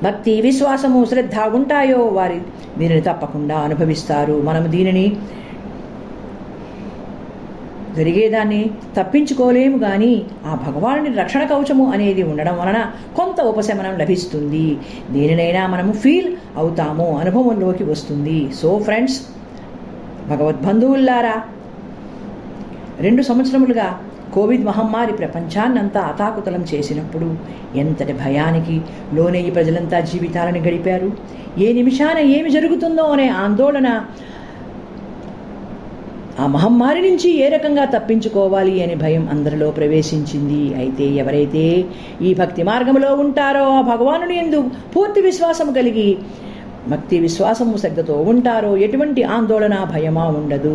భక్తి 0.02 0.40
విశ్వాసము 0.40 1.04
శ్రద్ధ 1.04 1.36
ఉంటాయో 1.54 2.00
వారి 2.18 2.40
దీనిని 2.78 3.00
తప్పకుండా 3.00 3.56
అనుభవిస్తారు. 3.58 4.42
మనం 4.42 4.64
దీనిని 4.72 5.16
జరిగేదాన్ని 7.96 8.70
తప్పించుకోలేము 8.96 9.78
కానీ 9.78 10.10
ఆ 10.46 10.52
భగవానుని 10.66 11.10
రక్షణ 11.16 11.42
కవచము 11.44 11.92
అనేది 11.92 12.22
ఉండడం 12.22 12.58
వలన 12.58 12.78
కొంత 13.16 13.40
ఉపశమనం 13.40 13.94
లభిస్తుంది. 13.98 14.66
దేనినైనా 15.10 15.66
మనము 15.66 15.92
ఫీల్ 15.92 16.28
అవుతాము 16.56 17.06
అనుభవంలోకి 17.18 17.84
వస్తుంది. 17.84 18.38
సో 18.60 18.78
ఫ్రెండ్స్ 18.78 19.18
భగవద్బంధువుల్లారా 20.28 21.36
రెండు 23.00 23.22
సంవత్సరములుగా 23.22 23.88
కోవిడ్ 24.34 24.64
మహమ్మారి 24.64 25.12
ప్రపంచాన్నంతా 25.12 26.00
అతాకుతలం 26.00 26.64
చేసినప్పుడు 26.74 27.36
ఎంతటి 27.78 28.12
భయానికి 28.12 28.80
లోనయ్యి 29.14 29.50
ప్రజలంతా 29.50 30.00
జీవితాలను 30.00 30.58
గడిపారు? 30.58 31.12
ఏ 31.58 31.72
నిమిషాన 31.72 32.18
ఏమి 32.18 32.50
జరుగుతుందో 32.50 33.02
అనే 33.02 33.28
ఆందోళన 33.28 34.04
ఆ 36.40 36.46
మహమ్మారి 36.46 37.00
నుంచి 37.00 37.28
ఏ 37.36 37.48
రకంగా 37.48 37.84
తప్పించుకోవాలి 37.84 38.82
అనే 38.82 38.94
భయం 38.94 39.28
అందరిలో 39.28 39.70
ప్రవేశించింది. 39.70 40.74
అయితే 40.74 41.04
ఎవరైతే 41.04 41.84
ఈ 42.22 42.34
భక్తి 42.34 42.62
మార్గంలో 42.62 43.14
ఉంటారో 43.14 43.64
ఆ 43.64 43.80
భగవానుని 43.80 44.38
ఎందు 44.38 44.64
పూర్తి 44.96 45.20
విశ్వాసం 45.20 45.72
కలిగి 45.72 46.18
భక్తి 46.90 47.16
విశ్వాసము 47.24 47.76
శ్రద్ధతో 47.82 48.16
ఉంటారో 48.32 48.70
ఎటువంటి 48.86 49.22
ఆందోళన 49.36 49.76
భయమా 49.92 50.24
ఉండదు. 50.40 50.74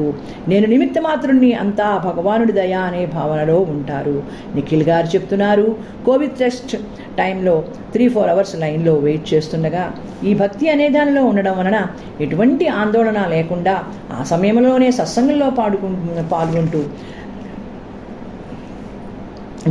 నేను 0.51 0.65
నిమిత్త 0.73 0.97
మాత్రుణ్ణి 1.07 1.51
అంతా 1.63 1.87
భగవానుడి 2.07 2.53
దయ 2.59 2.75
అనే 2.89 3.03
భావనలో 3.15 3.57
ఉంటారు. 3.75 4.15
నిఖిల్ 4.55 4.85
గారు 4.89 5.09
చెప్తున్నారు 5.13 5.67
కోవిడ్ 6.07 6.37
టెస్ట్ 6.41 6.73
టైంలో 7.19 7.55
త్రీ 7.93 8.07
ఫోర్ 8.13 8.31
అవర్స్ 8.33 8.55
లైన్లో 8.63 8.93
వెయిట్ 9.05 9.25
చేస్తుండగా 9.33 9.83
ఈ 10.29 10.33
భక్తి 10.41 10.65
అనే 10.73 10.87
దానిలో 10.97 11.23
ఉండడం 11.31 11.55
వలన 11.59 11.79
ఎటువంటి 12.25 12.67
ఆందోళన 12.81 13.19
లేకుండా 13.35 13.75
ఆ 14.17 14.21
సమయంలోనే 14.33 14.89
సత్సంగంలో 14.99 15.49
పాడుకు 15.59 15.89
పాల్గొంటూ 16.33 16.81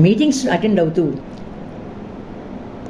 మీటింగ్స్ 0.04 0.42
అటెండ్ 0.54 0.80
అవుతూ 0.80 1.04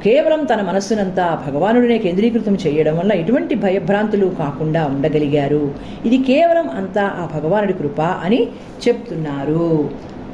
కేవలం 0.03 0.43
తన 0.43 0.61
మనస్సునంతా 0.61 1.43
భగవానుడినే 1.47 1.97
కేంద్రీకృతం 1.97 2.55
చేయడం 2.55 2.97
వల్ల 2.97 3.13
ఎటువంటి 3.13 3.55
భయభ్రాంతులు 3.55 4.25
కాకుండా 4.25 4.87
ఉండగలిగారు. 4.87 5.73
ఇది 6.05 6.17
కేవలం 6.17 6.69
అంతా 6.69 7.03
ఆ 7.03 7.39
భగవానుడి 7.39 7.73
కృప 7.73 8.01
అని 8.01 8.47
చెప్తున్నారు. 8.87 9.89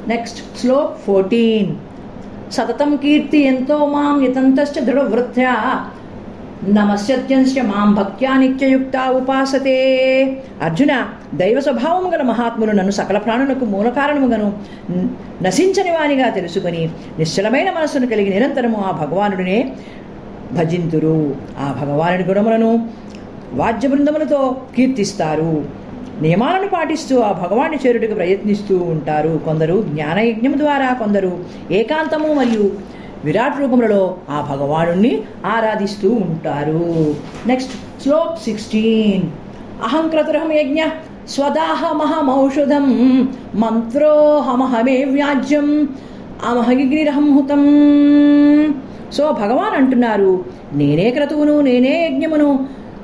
Next 0.08 0.58
shlok 0.58 0.98
fourteen. 0.98 1.76
సతతం 2.52 2.96
కీర్తి 2.96 3.38
ఎంతో 3.38 3.86
మాం 3.86 4.24
యతంతశ్చ 4.24 4.84
దృఢవృత్యా 4.84 5.54
నమస్యత్యంశ 6.68 7.54
మాం 7.62 7.94
భక్త్యా 7.94 8.36
నిత్యయుక్త 8.36 9.08
ఉపాసతే. 9.10 10.42
అర్జున 10.62 11.06
దైవ 11.34 11.60
స్వభావము 11.60 12.10
గల 12.10 12.22
మహాత్ములు 12.22 12.72
నన్ను 12.72 12.90
సకల 12.90 13.18
ప్రాణులకు 13.18 13.64
మూల 13.64 13.88
కారణముగను 13.88 14.52
నశించని 15.42 15.90
వానిగా 15.90 16.28
తెలుసుకొని 16.28 16.90
నిశ్చలమైన 17.18 17.70
మనస్సును 17.70 18.06
కలిగి 18.06 18.30
నిరంతరము 18.30 18.84
ఆ 18.86 18.90
భగవానుడినే 18.90 19.72
భజింతురు. 20.52 21.36
ఆ 21.58 21.78
భగవానుడి 21.82 22.24
గుణములను 22.24 22.88
వాద్య 23.52 23.88
బృందములతో 23.88 24.56
కీర్తిస్తారు. 24.76 25.64
నియమాలను 26.22 26.68
పాటిస్తూ 26.68 27.20
ఆ 27.20 27.32
భగవాన్ని 27.32 27.78
చేరుటకు 27.86 28.14
ప్రయత్నిస్తూ 28.14 28.78
ఉంటారు. 28.78 29.40
కొందరు 29.44 29.82
జ్ఞానయజ్ఞము 29.82 30.58
ద్వారా 30.58 30.92
కొందరు 30.92 31.44
ఏకాంతము 31.70 32.32
మరియు 32.34 32.70
విరాట్ 33.24 33.60
రూపములలో 33.60 34.16
ఆ 34.28 34.40
భగవానుణ్ణి 34.50 35.22
ఆరాధిస్తూ 35.46 36.08
ఉంటారు. 36.08 37.14
నెక్స్ట్ 37.46 37.70
శ్లోక్ 38.02 38.38
సిక్స్టీన్ 38.38 39.24
అహంక్రతురహం 39.84 40.52
యజ్ఞ 40.52 40.80
స్వదాహమహమౌషధం 41.28 42.86
మంత్రోహమహమే 43.54 45.04
వ్యాజ్యం 45.04 45.68
అమహగిరిరహం 46.46 47.38
హుతం 47.38 47.62
సో 49.12 49.32
భగవాన్ 49.32 49.74
అంటున్నారు 49.74 50.44
నేనే 50.72 51.10
క్రతువును 51.10 51.60
నేనే 51.60 52.06
యజ్ఞమును 52.06 52.48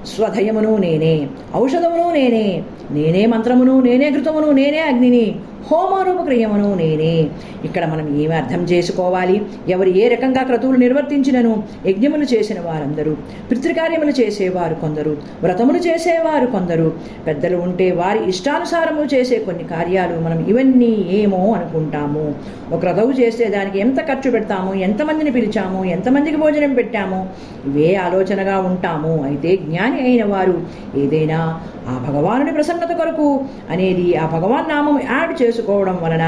స్వధయమును 0.07 0.79
నేనే 0.79 1.15
ఔషధమును 1.55 2.11
నేనే 2.13 2.45
నేనే 2.91 3.27
మంత్రమును 3.27 3.81
నేనే 3.81 4.11
కృతమును 4.11 4.53
నేనే 4.53 4.79
అగ్నిని 4.79 5.25
హోమరూప 5.71 6.25
క్రియమును 6.25 6.75
నేనే. 6.75 7.29
ఇక్కడ 7.65 7.87
మనం 7.87 8.17
ఏమి 8.17 8.35
అర్థం 8.35 8.63
చేసుకోవాలి? 8.63 9.43
ఎవరు 9.69 9.89
ఏ 9.89 10.09
రకంగా 10.09 10.43
క్రతువులు 10.43 10.79
నిర్వర్తించినను? 10.79 11.63
యజ్ఞములు 11.87 12.25
చేసిన 12.25 12.61
వారందరూ 12.61 13.17
పితృకార్యములు 13.51 14.11
చేసేవారు 14.11 14.75
కొందరు 14.75 15.17
వ్రతములు 15.43 15.79
చేసేవారు 15.79 16.47
కొందరు. 16.47 16.93
పెద్దలు 17.27 17.57
ఉంటే 17.57 17.91
వారి 17.91 18.29
ఇష్టానుసారము 18.29 19.03
చేసే 19.15 19.39
కొన్ని 19.39 19.65
కార్యాలు 19.65 20.21
మనం 20.21 20.47
ఇవన్నీ 20.49 21.07
ఏమో 21.11 21.53
అనుకుంటాము. 21.53 22.35
ఒక 22.73 22.81
క్రతువు 22.81 23.13
చేస్తే 23.13 23.45
దానికి 23.45 23.79
ఎంత 23.79 24.01
ఖర్చు 24.01 24.31
పెడతాము? 24.31 24.75
ఎంతమందిని 24.75 25.31
పిలిచాము? 25.31 25.85
ఎంతమందికి 25.85 26.37
భోజనం 26.37 26.75
పెట్టాము? 26.75 27.29
ఇవే 27.67 27.95
ఆలోచనగా 27.95 28.59
ఉంటాము. 28.59 29.25
అయితే 29.25 29.57
జ్ఞాని 29.57 30.01
అయిన 30.01 30.25
వారు 30.25 30.63
ఏదైనా 30.97 31.61
ఆ 31.89 32.07
భగవానుని 32.09 32.53
ప్రసన్నత 32.53 32.97
కొరకు 32.97 33.41
అనేది 33.71 34.17
ఆ 34.17 34.27
భగవాన్ 34.27 34.69
నామం 34.69 35.01
యాడ్ 35.01 35.43
తెలుసుకోవడం 35.57 35.99
వలన 36.03 36.25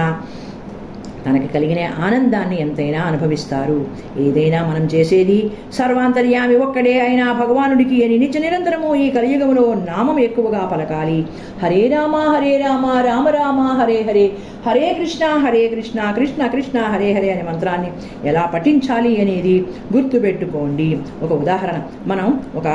తనకి 1.26 1.48
కలిగిన 1.52 1.80
ఆనందాన్ని 2.04 2.56
ఎంతైనా 2.60 3.00
అనుభవిస్తారు. 3.02 3.78
ఏదైనా 4.18 4.58
మనం 4.66 4.84
చేసేది 4.86 5.38
సర్వాంతర్యామి 5.72 6.56
ఒక్కడే 6.56 7.00
అయినా 7.00 7.32
భగవానుడికి 7.32 8.04
అని 8.04 8.18
నిత్య 8.18 8.40
నిరంతరము 8.40 8.94
ఈ 8.94 9.10
కలియుగములో 9.10 9.64
నామం 9.88 10.18
ఎక్కువగా 10.18 10.62
పలకాలి. 10.72 11.18
హరే 11.62 11.88
రామ 11.88 12.16
హరే 12.16 12.56
రామ 12.56 12.86
రామ 13.06 13.28
రామ 13.28 13.60
హరే 13.80 13.98
హరే 14.08 14.26
హరే 14.66 14.86
కృష్ణ 15.00 15.26
హరే 15.26 15.68
కృష్ణ 15.68 16.00
కృష్ణ 16.16 16.46
కృష్ణ 16.46 16.78
హరే 16.80 17.10
హరే 17.12 17.30
అనే 17.30 17.44
మంత్రాన్ని 17.52 17.90
ఎలా 18.28 18.44
పఠించాలి 18.54 19.12
అనేది 19.20 19.56
గుర్తుపెట్టుకోండి. 19.96 20.88
ఒక 21.22 21.32
ఉదాహరణ. 21.32 21.78
మనం 22.06 22.40
ఒక 22.54 22.68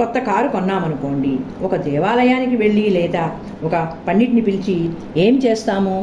కొత్త 0.00 0.18
కారు 0.28 0.48
కొన్నామనుకోండి 0.48 1.32
ఒక 1.66 1.74
దేవాలయానికి 1.88 2.56
వెళ్ళి 2.56 2.84
లేదా 2.98 3.24
ఒక 3.66 3.74
పండిట్ని 4.08 4.42
పిలిచి 4.48 4.76
ఏం 5.24 5.34
చేస్తాము? 5.44 5.96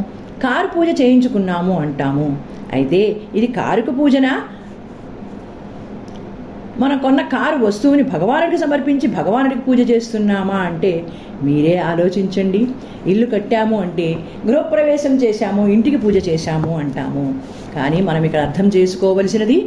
కారు 0.43 0.67
పూజ 0.75 0.89
చేయించుకున్నాము 1.01 1.73
అంటాము. 1.83 2.27
అయితే 2.77 3.01
ఇది 3.35 3.47
కారుకు 3.59 3.91
పూజనా? 3.91 4.33
మనం 6.81 6.97
కొన్న 6.97 7.21
కారు 7.33 7.57
వస్తువుని 7.65 8.03
భగవానుడికి 8.13 8.57
సమర్పించి 8.61 9.07
భగవానుడికి 9.17 9.61
పూజ 9.61 9.79
చేస్తున్నామా 9.91 10.59
అంటే 10.69 10.93
మీరే 11.43 11.75
ఆలోచించండి. 11.91 12.61
ఇల్లు 13.11 13.27
కట్టాము 13.33 13.77
అంటే 13.85 14.07
గృహప్రవేశం 14.47 15.13
చేశాము 15.23 15.61
ఇంటికి 15.75 15.97
పూజ 15.97 16.17
చేశాము 16.29 16.71
అంటాము. 16.83 17.25
కానీ 17.75 17.99
మనం 18.09 18.23
ఇక్కడ 18.27 18.41
అర్థం 18.47 18.67
చేసుకోవలసినది 18.77 19.59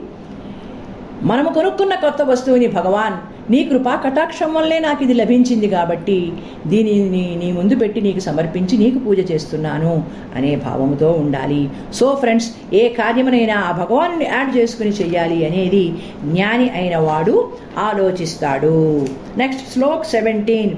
మనము 1.30 1.50
కొనుక్కున్న 1.58 1.94
కొత్త 2.04 2.22
వస్తువుని 2.30 2.66
భగవాన్ 2.78 3.16
నీ 3.50 3.64
కృపా 3.64 3.94
కటాక్షం 4.04 4.54
వల్లే 4.54 4.78
నాకు 4.78 5.02
ఇది 5.02 5.14
లభించింది 5.14 5.68
కాబట్టి 5.68 6.32
దీనిని 6.66 7.24
నీ 7.42 7.52
ముందు 7.52 7.74
పెట్టి 7.74 8.00
నీకు 8.00 8.18
సమర్పించి 8.18 8.78
నీకు 8.78 8.98
పూజ 8.98 9.30
చేస్తున్నాను 9.30 10.04
అనే 10.36 10.56
భావముతో 10.56 11.10
ఉండాలి. 11.10 11.70
సో 11.94 12.14
ఫ్రెండ్స్ 12.20 12.48
ఏ 12.74 12.88
కార్యమునైనా 12.88 13.56
ఆ 13.68 13.70
భగవాన్ని 13.72 14.24
యాడ్ 14.24 14.56
చేసుకుని 14.56 14.90
చెయ్యాలి 14.90 15.38
అనేది 15.46 15.84
జ్ఞాని 16.24 16.70
అయిన 16.70 16.96
వాడు 16.96 17.36
ఆలోచిస్తాడు. 17.78 19.06
నెక్స్ట్ 19.38 19.72
శ్లోక్ 19.72 20.06
సెవెంటీన్ 20.06 20.74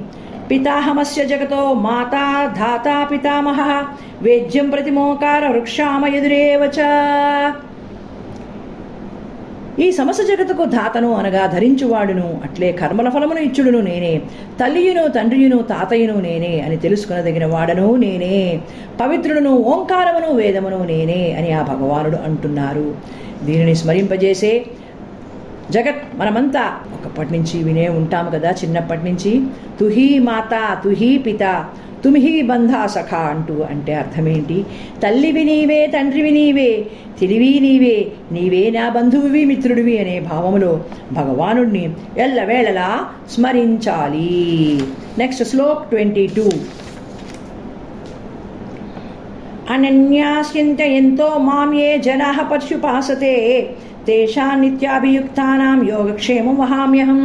పితాహమస్య 0.51 1.25
జగతో 1.25 1.75
మాతా 1.75 2.27
ధాతా 2.59 3.05
పితామహ 3.05 3.61
వేద్యం 4.23 4.71
ప్రతిమోకార 4.71 5.47
వృక్షామ 5.49 6.07
ఎదురేవచ 6.07 6.79
ఈ 9.81 9.91
సమస్త 9.91 10.23
జగత్తుకు 10.23 10.65
ధాతను 10.65 11.15
అనగా 11.15 11.47
ధరించువాడును. 11.47 12.41
అట్లే 12.45 12.73
కర్మల 12.73 13.09
ఫలమును 13.09 13.39
ఇచ్చుడును 13.39 13.81
నేనే. 13.81 14.23
తల్లియును 14.61 15.09
తండ్రియును 15.09 15.63
తాతయ్యను 15.63 16.21
నేనే 16.21 16.61
అని 16.61 16.77
తెలుసుకునదగిన 16.77 17.47
వాడను 17.47 17.97
నేనే. 17.97 18.61
పవిత్రుడును 19.01 19.51
ఓంకారమును 19.51 20.35
వేదమును 20.35 20.85
నేనే 20.85 21.33
అని 21.33 21.53
ఆ 21.53 21.63
భగవానుడు 21.63 22.17
అంటున్నారు. 22.17 22.95
దీనిని 23.45 23.75
స్మరింపజేసే 23.75 24.67
జగత్ 25.71 26.19
మనమంతా 26.19 26.65
ఒకప్పటి 26.95 27.33
నుంచి 27.33 27.63
వినే 27.63 27.89
ఉంటాము 27.89 28.31
కదా 28.31 28.51
చిన్నప్పటి 28.51 29.05
నుంచి. 29.05 29.41
తుహీ 29.81 30.19
మాత 30.19 30.77
తుహీ 30.85 31.19
పిత. 31.19 31.65
తుమిహి 32.07 32.43
బంధా 32.43 32.87
సఖ 32.87 33.15
అంటూ 33.15 33.63
అంటే 33.63 33.95
అర్థమేంటి? 33.95 34.65
తల్లివి 35.03 35.45
నీవే 35.45 35.87
తండ్రివి 35.87 36.31
నీవే 36.31 36.87
తిరివి 37.19 37.61
నీవే 37.61 38.07
నీవే 38.33 38.71
నా 38.71 38.89
బంధువువి 38.89 39.45
మిత్రుడివి 39.45 39.99
అనే 39.99 40.21
భావములో 40.21 40.85
భగవానుడిని 41.13 41.91
ఎల్లవేళలా 42.17 43.09
స్మరించాలి. 43.31 44.81
Next 45.19 45.45
shlok 45.45 45.91
twenty 45.91 46.27
two. 46.27 46.49
అనన్యాస్యంతయంతో 49.71 51.39
మాం 51.39 51.75
ఏ 51.75 51.99
జనా 51.99 52.49
పశుపాసతే 52.53 53.71
తేషా 54.07 54.55
నిత్యాభియుక్తానాం 54.55 55.89
యోగక్షేమం 55.89 56.57
వహామ్యహం. 56.59 57.23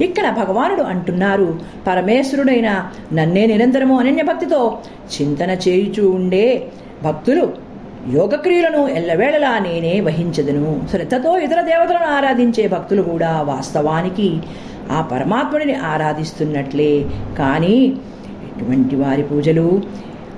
ఇక్కడ 0.00 0.30
భగవానుడు 0.30 0.82
అంటున్నారు 0.82 1.60
పరమేశ్వరుడైన 1.86 2.90
నన్నే 3.12 3.46
నిరంతరము 3.46 3.98
అనన్య 4.00 4.22
భక్తితో 4.22 4.78
చింతన 5.14 5.50
చేయుచూ 5.50 6.10
ఉండే 6.10 6.70
భక్తులు 7.02 7.72
యోగక్రియలను 8.14 8.88
ఎల్లవేళలా 8.88 9.58
నేనే 9.58 10.00
వహించదును. 10.00 10.80
శ్రద్ధతో 10.90 11.38
ఇతర 11.38 11.60
దేవతలను 11.60 12.08
ఆరాధించే 12.16 12.68
భక్తులు 12.68 13.02
కూడా 13.02 13.40
వాస్తవానికి 13.40 14.40
ఆ 14.90 15.00
పరమాత్ముడిని 15.00 15.74
ఆరాధిస్తున్నట్లే. 15.74 17.04
కానీ 17.38 17.76
ఎటువంటి 18.48 18.96
వారి 18.96 19.22
పూజలు 19.22 19.82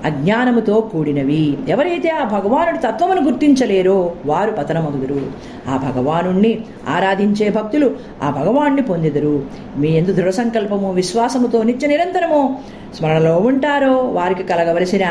అజ్ఞానముతో 0.04 0.80
కూడినవి. 0.80 1.58
ఎవరైతే 1.68 2.08
ఆ 2.08 2.24
భగవానుడి 2.24 2.78
తత్వమును 2.78 3.24
గుర్తించలేరో 3.24 4.12
వారు 4.26 4.50
పతనమగుదురు. 4.50 5.20
ఆ 5.68 5.76
భగవానుణ్ణి 5.76 6.58
ఆరాధించే 6.88 7.50
భక్తులు 7.50 7.96
ఆ 8.22 8.30
భగవాన్ని 8.30 8.82
పొందెదరు. 8.82 9.42
మీ 9.76 9.88
ఎందు 9.88 10.12
దృఢ 10.12 10.30
సంకల్పము 10.30 10.92
విశ్వాసముతో 10.92 11.62
నిత్య 11.62 11.86
నిరంతరము 11.86 12.60
స్మరణలో 12.98 13.36
ఉంటారో 13.36 13.92
వారికి 13.92 14.42
కలగవలసిన 14.42 15.08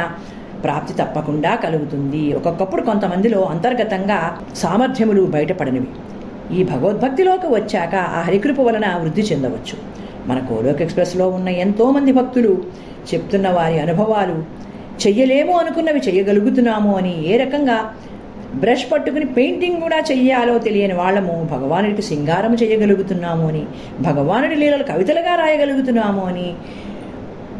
ప్రాప్తి 0.63 0.93
తప్పకుండా 0.93 1.55
కలుగుతుంది. 1.55 2.33
ఒక్కొక్కప్పుడు 2.33 2.81
కొంతమందిలో 2.81 3.41
అంతర్గతంగా 3.41 4.37
సామర్థ్యములు 4.55 5.21
బయటపడనివి. 5.21 5.87
ఈ 6.59 6.63
భగవద్భక్తిలోకి 6.63 7.47
వచ్చాక 7.47 7.95
ఆ 7.95 8.21
హరికృప 8.21 8.59
వలన 8.59 8.99
వృద్ధి 9.01 9.21
చెందవచ్చు. 9.21 9.93
మన 10.27 10.39
కోలోక్ 10.39 10.81
ఎక్స్ప్రెస్లో 10.81 11.29
ఉన్న 11.29 11.49
ఎంతోమంది 11.49 12.11
భక్తులు 12.11 12.57
చెప్తున్న 13.13 13.49
వారి 13.49 13.79
అనుభవాలు 13.79 14.63
చెయ్యలేము 15.01 15.53
అనుకున్నవి 15.59 16.01
చెయ్యగలుగుతున్నాము 16.07 16.91
అని 16.97 17.13
ఏ 17.25 17.37
రకంగా 17.37 17.77
బ్రష్ 18.55 18.85
పట్టుకుని 18.91 19.27
పెయింటింగ్ 19.33 19.79
కూడా 19.81 19.99
చెయ్యాలో 20.09 20.55
తెలియని 20.59 20.93
వాళ్ళము 20.93 21.35
భగవానుడికి 21.51 22.03
సింగారం 22.03 22.53
చేయగలుగుతున్నాము 22.53 23.45
అని 23.47 23.63
భగవానుడి 24.01 24.55
లీలలు 24.55 24.85
కవితలుగా 24.91 25.33
రాయగలుగుతున్నాము 25.35 26.23
అని 26.25 26.47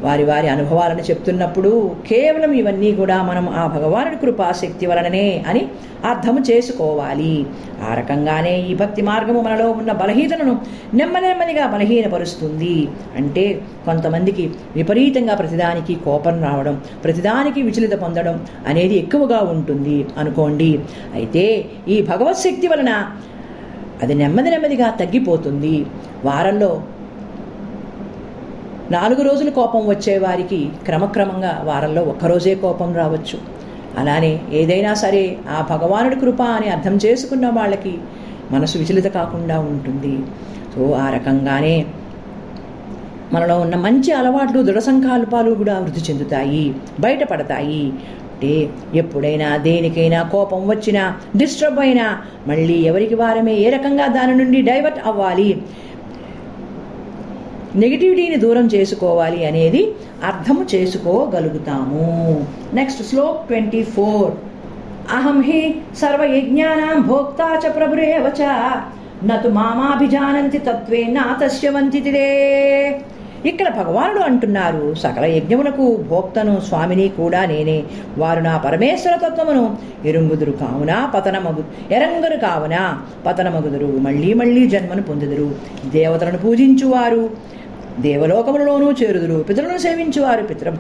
వారి 0.04 0.24
వారి 0.24 0.48
అనుభవాలను 0.48 1.04
చెప్తున్నప్పుడు 1.10 1.72
కేవలం 2.08 2.52
ఇవన్నీ 2.54 2.90
కూడా 2.92 3.18
మనం 3.24 3.46
ఆ 3.60 3.64
భగవానుడి 3.76 4.16
కృపాశక్తి 4.16 4.86
వలననే 4.86 5.44
అని 5.48 5.62
అర్థము 6.06 6.40
చేసుకోవాలి. 6.50 7.46
ఆ 7.88 7.94
రకంగానే 7.94 8.54
ఈ 8.70 8.74
భక్తి 8.76 9.02
మార్గము 9.02 9.42
మనలో 9.42 9.68
ఉన్న 9.72 9.92
బలహీనతను 9.92 10.54
నెమ్మది 10.94 11.28
నెమ్మదిగా 11.28 11.66
బలహీనపరుస్తుంది. 11.74 12.76
అంటే 13.16 13.46
కొంతమందికి 13.86 14.46
విపరీతంగా 14.76 15.36
ప్రతిదానికి 15.36 15.96
కోపం 16.06 16.44
రావడం 16.44 16.82
ప్రతిదానికి 17.04 17.62
విచలిత 17.62 17.96
పొందడం 18.04 18.36
అనేది 18.68 18.96
ఎక్కువగా 18.96 19.40
ఉంటుంది 19.54 20.06
అనుకోండి. 20.18 20.72
అయితే 21.14 21.46
ఈ 21.88 21.98
భగవత్ 22.02 22.44
శక్తి 22.48 22.68
వలన 22.68 22.94
అది 24.04 24.14
నెమ్మది 24.14 24.50
నెమ్మదిగా 24.50 24.88
తగ్గిపోతుంది. 25.02 25.76
వారంలో 26.26 26.72
నాలుగు 28.92 29.22
రోజులు 29.22 29.52
కోపం 29.52 29.88
వచ్చే 29.88 30.18
వారికి 30.18 30.70
క్రమక్రమంగా 30.86 31.62
వారంలో 31.64 32.02
ఒక్కరోజే 32.02 32.56
కోపం 32.56 32.96
రావచ్చు. 32.96 33.40
అలానే 33.98 34.40
ఏదైనా 34.52 34.94
సరే 34.94 35.38
ఆ 35.50 35.68
భగవానుడి 35.70 36.16
కృప 36.16 36.42
అని 36.42 36.70
అర్థం 36.70 37.00
చేసుకున్న 37.06 37.50
వాళ్ళకి 37.50 37.98
మనసు 38.52 38.78
విచలిత 38.78 39.04
కాకుండా 39.04 39.60
ఉంటుంది. 39.60 40.20
సో 40.76 40.92
ఆ 40.92 41.10
రకంగానే 41.10 41.86
మనలో 43.34 43.60
ఉన్న 43.60 43.76
మంచి 43.76 44.12
అలవాట్లు 44.12 44.62
దృఢ 44.62 44.78
సంకల్పాలు 44.78 45.52
కూడా 45.52 45.80
వృద్ధి 45.80 46.12
చెందుతాయి 46.12 46.76
బయటపడతాయి. 47.00 47.94
అంటే 48.34 48.70
ఎప్పుడైనా 48.94 49.58
దేనికైనా 49.58 50.24
కోపం 50.24 50.68
వచ్చినా 50.68 51.18
డిస్టర్బ్ 51.36 51.80
అయినా 51.80 52.18
మళ్ళీ 52.48 52.74
ఎవరికి 52.74 53.16
వారమే 53.16 53.56
ఏ 53.56 53.70
రకంగా 53.70 54.08
దాని 54.08 54.36
నుండి 54.36 54.62
డైవర్ట్ 54.62 55.00
అవ్వాలి? 55.06 55.62
నెగిటివిటీని 57.76 58.36
దూరం 58.36 58.66
చేసుకోవాలి 58.68 59.46
అనేది 59.46 59.82
అర్థము 60.24 60.66
చేసుకోగలుగుతాము. 60.76 62.08
Next 62.74 63.04
shlok 63.10 63.48
twenty 63.48 63.84
four. 63.84 64.34
అహం 65.14 65.42
హి 65.42 65.76
సర్వయజ్ఞానాం 65.98 67.00
భోక్తా 67.08 67.48
చ 67.64 67.72
ప్రభురేవ 67.76 68.32
చ 68.42 68.52
నతు 69.26 69.48
మామాభిజానంతి 69.48 70.58
తత్వే 70.58 71.04
నా 71.04 71.38
ఇక్కడ 73.46 73.70
భగవానుడు 73.70 74.20
అంటున్నారు 74.20 74.94
సకల 74.94 75.26
యజ్ఞమునకు 75.26 75.86
భోక్తను 76.10 76.62
స్వామిని 76.68 77.08
కూడా 77.08 77.46
నేనే. 77.46 77.84
వారు 78.18 78.40
నా 78.40 78.58
పరమేశ్వర 78.58 79.16
తత్వమును 79.16 79.78
ఎరుంగుదురు 80.06 80.52
కావున 80.52 81.12
పతనమగు 81.16 81.64
ఎరంగరు 81.92 82.38
కావున 82.38 82.98
పతనమగుదురు. 83.26 83.86
మళ్ళీ 83.86 84.34
మళ్ళీ 84.34 84.70
జన్మను 84.70 85.02
పొందుదురు. 85.02 85.56
దేవతలను 85.90 86.38
పూజించువారు. 86.38 87.54
దేవలోకములలోనూ 88.00 88.92
చేరుదురు. 88.92 89.44
పితరులను 89.44 89.78
సేవించువారు 89.78 90.44
పితృ 90.44 90.72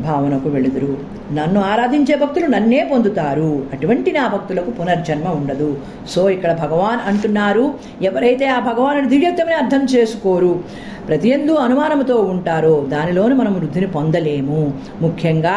భావనకు 0.00 0.48
వెళుదురు 0.48 0.96
నన్ను 1.32 1.60
ఆరాధించే 1.60 2.14
భక్తులు 2.14 2.46
నన్నే 2.46 2.88
పొందుతారు. 2.92 3.66
అటువంటి 3.72 4.12
నా 4.12 4.26
భక్తులకు 4.26 4.70
పునర్జన్మ 4.70 5.28
ఉండదు. 5.28 5.76
సో 6.08 6.30
ఇక్కడ 6.30 6.52
భగవాన్ 6.52 7.08
అంటున్నారు. 7.08 7.74
ఎవరైతే 8.02 8.46
ఆ 8.46 8.58
భగవాను 8.60 9.08
దివ్యత్వమని 9.08 9.54
అర్థం 9.54 9.84
చేసుకోరు 9.84 10.60
ప్రతియందు 11.08 11.52
అనుమానముతో 11.52 12.16
ఉంటారో 12.16 12.86
దానిలోనూ 12.88 13.36
మనం 13.36 13.54
వృద్ధిని 13.54 13.86
పొందలేము. 13.86 14.74
ముఖ్యంగా 15.00 15.56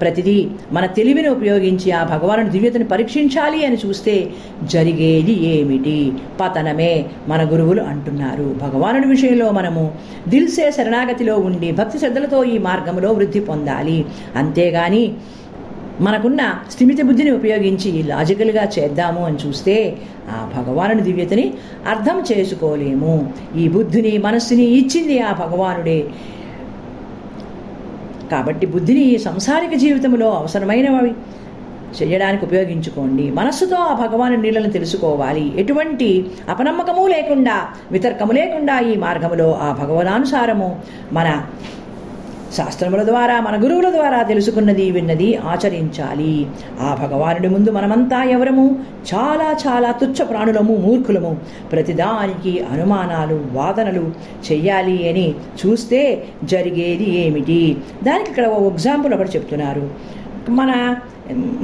ప్రతిదీ 0.00 0.48
మన 0.72 0.86
తెలివిని 0.86 1.28
ఉపయోగించి 1.28 1.92
ఆ 1.92 2.02
భగవాను 2.04 2.50
దివ్యతని 2.50 2.84
పరీక్షించాలి 2.84 3.66
అని 3.66 3.78
చూస్తే 3.86 4.30
జరిగేది 4.64 5.32
ఏమిటి? 5.32 6.12
పతనమే 6.40 7.06
మన 7.28 7.48
గురువులు 7.52 7.82
అంటున్నారు. 7.82 8.56
భగవానుడి 8.62 9.08
విషయంలో 9.08 9.50
మనము 9.50 9.94
దిల్సే 10.28 10.70
శరణాగతిలో 10.70 11.36
ఉండి 11.36 11.72
భక్తి 11.72 11.98
శ్రద్ధలతో 11.98 12.44
ఈ 12.44 12.58
మార్గంలో 12.58 13.12
వృద్ధి 13.12 13.40
పొందాలి. 13.40 14.04
అంతేగాని 14.36 15.14
మనకున్న 16.00 16.54
స్థిమిత 16.70 17.02
బుద్ధిని 17.02 17.30
ఉపయోగించి 17.30 18.02
లాజికల్గా 18.02 18.64
చేద్దాము 18.78 19.24
అని 19.24 19.38
చూస్తే 19.46 19.96
ఆ 20.30 20.50
భగవానుడి 20.56 21.00
దివ్యతని 21.00 21.54
అర్థం 21.88 22.24
చేసుకోలేము. 22.32 23.32
ఈ 23.56 23.68
బుద్ధిని 23.68 24.18
మనస్సుని 24.18 24.64
ఇచ్చింది 24.64 25.20
ఆ 25.20 25.32
భగవానుడే. 25.32 26.04
కాబట్టి 28.30 28.66
బుద్ధిని 28.66 29.18
సంసారిక 29.18 29.78
జీవితంలో 29.78 30.30
అవసరమైనవి 30.30 31.12
చేయడానికి 32.02 32.44
ఉపయోగించుకోండి. 32.44 33.30
మనస్సుతో 33.30 33.76
ఆ 33.76 34.06
భగవాను 34.06 34.36
నీళ్ళను 34.36 34.72
తెలుసుకోవాలి. 34.72 35.60
ఎటువంటి 35.60 36.26
అపనమ్మకము 36.48 37.06
లేకుండా 37.06 37.68
వితర్కము 37.92 38.32
లేకుండా 38.32 38.78
ఈ 38.78 38.96
మార్గములో 38.96 39.58
ఆ 39.62 39.72
భగవదానుసారము 39.72 40.80
మన 41.12 41.46
శాస్త్రముల 42.56 43.02
ద్వారా 43.02 43.40
మన 43.40 43.64
గురువుల 43.64 43.90
ద్వారా 43.90 44.22
తెలుసుకున్నది 44.22 44.90
విన్నది 44.90 45.36
ఆచరించాలి. 45.36 46.46
ఆ 46.80 46.98
భగవానుడి 47.02 47.48
ముందు 47.48 47.70
మనమంతా 47.70 48.22
ఎవరము? 48.22 48.78
చాలా 49.14 49.56
చాలా 49.66 49.92
తుచ్చ 49.92 50.24
ప్రాణులము 50.24 50.76
మూర్ఖులము. 50.76 51.36
ప్రతిదానికి 51.72 52.64
అనుమానాలు 52.72 53.44
వాదనలు 53.52 54.10
చెయ్యాలి 54.52 55.08
అని 55.08 55.34
చూస్తే 55.66 56.24
జరిగేది 56.44 57.26
ఏమిటి? 57.26 57.76
దానికి 58.02 58.30
ఇక్కడ 58.30 58.46
ఓ 58.46 58.70
ఎగ్జాంపుల్ 58.70 59.14
ఒకటి 59.14 59.30
చెప్తున్నారు. 59.30 59.90
మన 60.48 60.96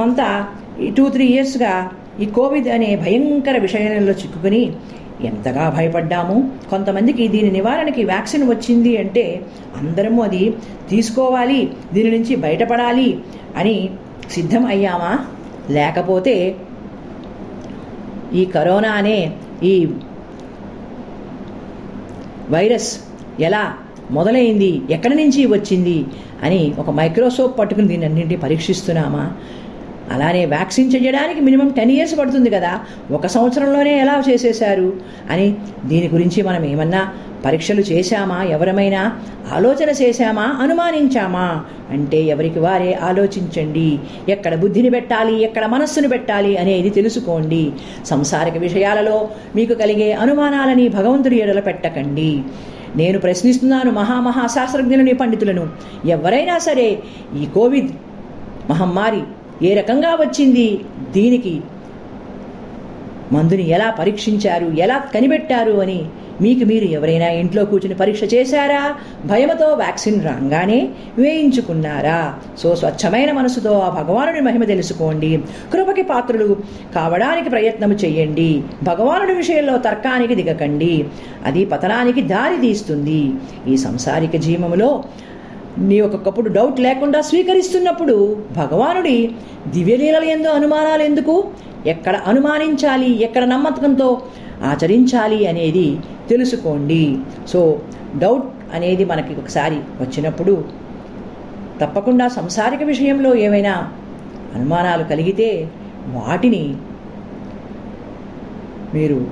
అంతా 0.02 0.46
ఈ 0.80 0.90
టూ 0.90 1.08
త్రీ 1.08 1.26
ఇయర్స్గా 1.26 1.90
ఈ 2.20 2.24
కోవిడ్ 2.24 2.68
అనే 2.68 2.96
భయంకర 2.96 3.58
విషయంలో 3.58 4.12
చిక్కుకుని 4.12 4.72
ఎంతగా 5.22 5.70
భయపడ్డాము? 5.76 6.52
కొంతమందికి 6.70 7.28
దీని 7.28 7.50
నివారణకి 7.50 8.04
వ్యాక్సిన్ 8.04 8.50
వచ్చింది 8.50 8.96
అంటే 8.96 9.46
అందరము 9.76 10.22
అది 10.22 10.54
తీసుకోవాలి 10.90 11.70
దీని 11.92 12.18
నుంచి 12.18 12.36
బయటపడాలి 12.36 13.18
అని 13.56 13.90
సిద్ధం 14.30 14.66
అయ్యామా? 14.66 15.26
లేకపోతే 15.70 16.56
ఈ 18.34 18.44
కరోనా 18.44 18.88
అనే 18.88 19.36
ఈ 19.62 19.88
వైరస్ 22.50 22.98
ఎలా 23.40 23.74
మొదలైంది? 24.10 24.82
ఎక్కడి 24.90 25.14
నుంచి 25.14 25.46
వచ్చింది? 25.46 26.04
అని 26.42 26.74
ఒక 26.78 26.90
మైక్రోస్కోప్ 26.90 27.58
పట్టుకుని 27.58 27.88
దీన్ని 27.88 28.06
అన్నింటినీ 28.06 28.36
పరీక్షిస్తున్నామా? 28.36 29.32
అలానే 30.10 30.44
వ్యాక్సిన్ 30.44 30.92
చేయడానికి 30.94 31.40
మినిమం 31.40 31.68
టెన్ 31.68 31.90
ఇయర్స్ 31.90 32.18
పడుతుంది 32.18 32.50
కదా 32.50 32.80
ఒక 33.10 33.26
సంవత్సరంలోనే 33.26 33.98
ఎలా 33.98 34.22
చేసేశారు? 34.30 34.92
అని 35.30 35.56
దీని 35.84 36.08
గురించి 36.08 36.42
మనం 36.42 36.64
ఏమన్నా 36.64 37.12
పరీక్షలు 37.44 37.80
చేశామా? 37.80 38.42
ఎవరమైనా 38.42 39.12
ఆలోచన 39.52 39.90
చేశామా? 39.90 40.42
అనుమానించామా? 40.42 41.64
అంటే 41.90 42.22
ఎవరికి 42.22 42.58
వారే 42.58 42.94
ఆలోచించండి. 42.94 43.98
ఎక్కడ 44.28 44.54
బుద్ధిని 44.54 44.90
పెట్టాలి 44.90 45.42
ఎక్కడ 45.42 45.66
మనస్సును 45.66 46.08
పెట్టాలి 46.08 46.56
అనేది 46.56 46.90
తెలుసుకోండి. 46.90 47.72
సంసారిక 48.06 48.56
విషయాలలో 48.56 49.28
మీకు 49.56 49.74
కలిగే 49.74 50.12
అనుమానాలని 50.12 50.88
భగవంతుడి 50.88 51.36
ఎడల 51.36 51.60
పెట్టకండి. 51.60 52.40
నేను 52.96 53.18
ప్రశ్నిస్తున్నాను 53.18 53.90
మహామహా 53.90 54.46
శాస్త్రజ్ఞులని 54.46 55.14
పండితులను. 55.14 55.68
ఎవరైనా 56.06 56.58
సరే 56.58 56.98
ఈ 57.42 57.46
కోవిడ్ 57.54 57.90
మహమ్మారి 58.70 59.20
ఏ 59.62 59.74
రకంగా 59.74 60.08
వచ్చింది? 60.08 60.80
దీనికి 61.12 61.60
మందుని 63.32 63.68
ఎలా 63.68 63.90
పరీక్షించారు? 63.90 64.66
ఎలా 64.66 64.98
కనిపెట్టారు 64.98 65.72
అని 65.72 66.04
మీకు 66.40 66.64
మీరు 66.64 66.84
ఎవరైనా 66.84 67.26
ఇంట్లో 67.26 67.64
కూర్చుని 67.64 67.94
పరీక్ష 67.94 68.34
చేశారా? 68.34 68.94
భయమతో 69.26 69.66
వ్యాక్సిన్ 69.66 70.24
రాగానే 70.24 70.88
వేయించుకున్నారా? 71.18 72.34
సో 72.58 72.76
స్వచ్ఛమైన 72.76 73.32
మనసుతో 73.32 73.78
ఆ 73.78 74.02
భగవానుడి 74.02 74.40
మహిమ 74.40 74.64
తెలుసుకోండి. 74.64 75.40
కృపకి 75.72 76.02
పాత్రులు 76.02 76.56
కావడానికి 76.94 77.50
ప్రయత్నం 77.50 77.92
చేయండి. 77.92 78.62
భగవానుడి 78.82 79.34
విషయంలో 79.34 79.78
తర్కానికి 79.78 80.34
దిగకండి. 80.34 81.04
అది 81.44 81.64
పతనానికి 81.64 82.22
దారి 82.22 82.60
తీస్తుంది. 82.60 83.32
ఈ 83.68 83.76
సంసారిక 83.76 84.36
జీవములో 84.36 85.04
నీ 85.78 86.00
ఒక్కొక్కప్పుడు 86.00 86.48
డౌట్ 86.48 86.80
లేకుండా 86.80 87.20
స్వీకరిస్తున్నప్పుడు 87.20 88.42
భగవానుడి 88.56 89.34
దివ్యలీలలు 89.68 90.24
ఎందు 90.24 90.48
అనుమానాలు 90.48 91.02
ఎందుకు? 91.02 91.50
ఎక్కడ 91.86 92.16
అనుమానించాలి? 92.16 93.22
ఎక్కడ 93.22 93.44
నమ్మకంతో 93.44 94.22
ఆచరించాలి 94.62 95.46
అనేది 95.46 95.98
తెలుసుకోండి. 96.28 97.18
సో 97.48 97.80
డౌట్ 98.18 98.74
అనేది 98.74 99.04
మనకి 99.04 99.34
ఒకసారి 99.34 99.76
వచ్చినప్పుడు 99.76 100.64
తప్పకుండా 101.82 102.28
సంసారిక 102.28 102.82
విషయంలో 102.82 103.34
ఏమైనా 103.34 103.92
అనుమానాలు 104.54 105.04
కలిగితే 105.04 105.70
వాటిని 106.08 106.76
మీరు 108.94 109.26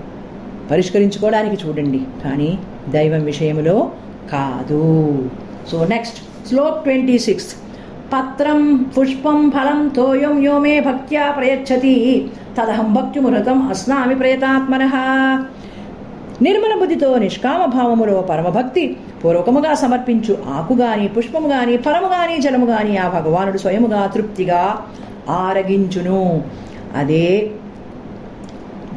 పరిష్కరించుకోవడానికి 0.70 1.68
చూడండి. 1.68 2.00
కానీ 2.24 2.58
దైవం 2.88 3.24
విషయంలో 3.24 3.92
కాదు. 4.32 5.30
So 5.70 5.84
next 5.84 6.16
shlok 6.48 6.82
twenty 6.84 7.18
six. 7.18 7.54
పత్రం 8.12 8.76
పుష్పం 8.76 9.50
ఫలం 9.50 9.88
తోయం 9.88 10.42
యో 10.42 10.58
మే 10.58 10.80
భక్త్యా 10.80 11.30
ప్రయచ్చతి. 11.30 12.28
తదహం 12.58 12.94
భక్తిమురతం 12.94 13.68
అస్నామి 13.68 14.14
ప్రయతాత్మన. 14.14 14.84
నిర్మల 16.42 16.78
బుద్ధితో 16.78 17.18
నిష్కామ 17.18 17.64
భావములో 17.64 18.20
పరమభక్తి 18.20 18.96
పూర్వకముగా 19.24 19.74
సమర్పించు 19.74 20.38
ఆకు 20.48 20.74
గాని 20.74 21.08
పుష్పము 21.08 21.48
గాని 21.48 21.76
ఫలము 21.76 22.06
గాని 22.06 22.38
జలము 22.38 22.66
గాని 22.66 22.96
ఆ 22.96 23.08
భగవానుడు 23.08 23.58
స్వయముగా 23.58 24.06
తృప్తిగా 24.06 24.86
ఆరగించును. 25.28 26.42
అదే 26.96 27.50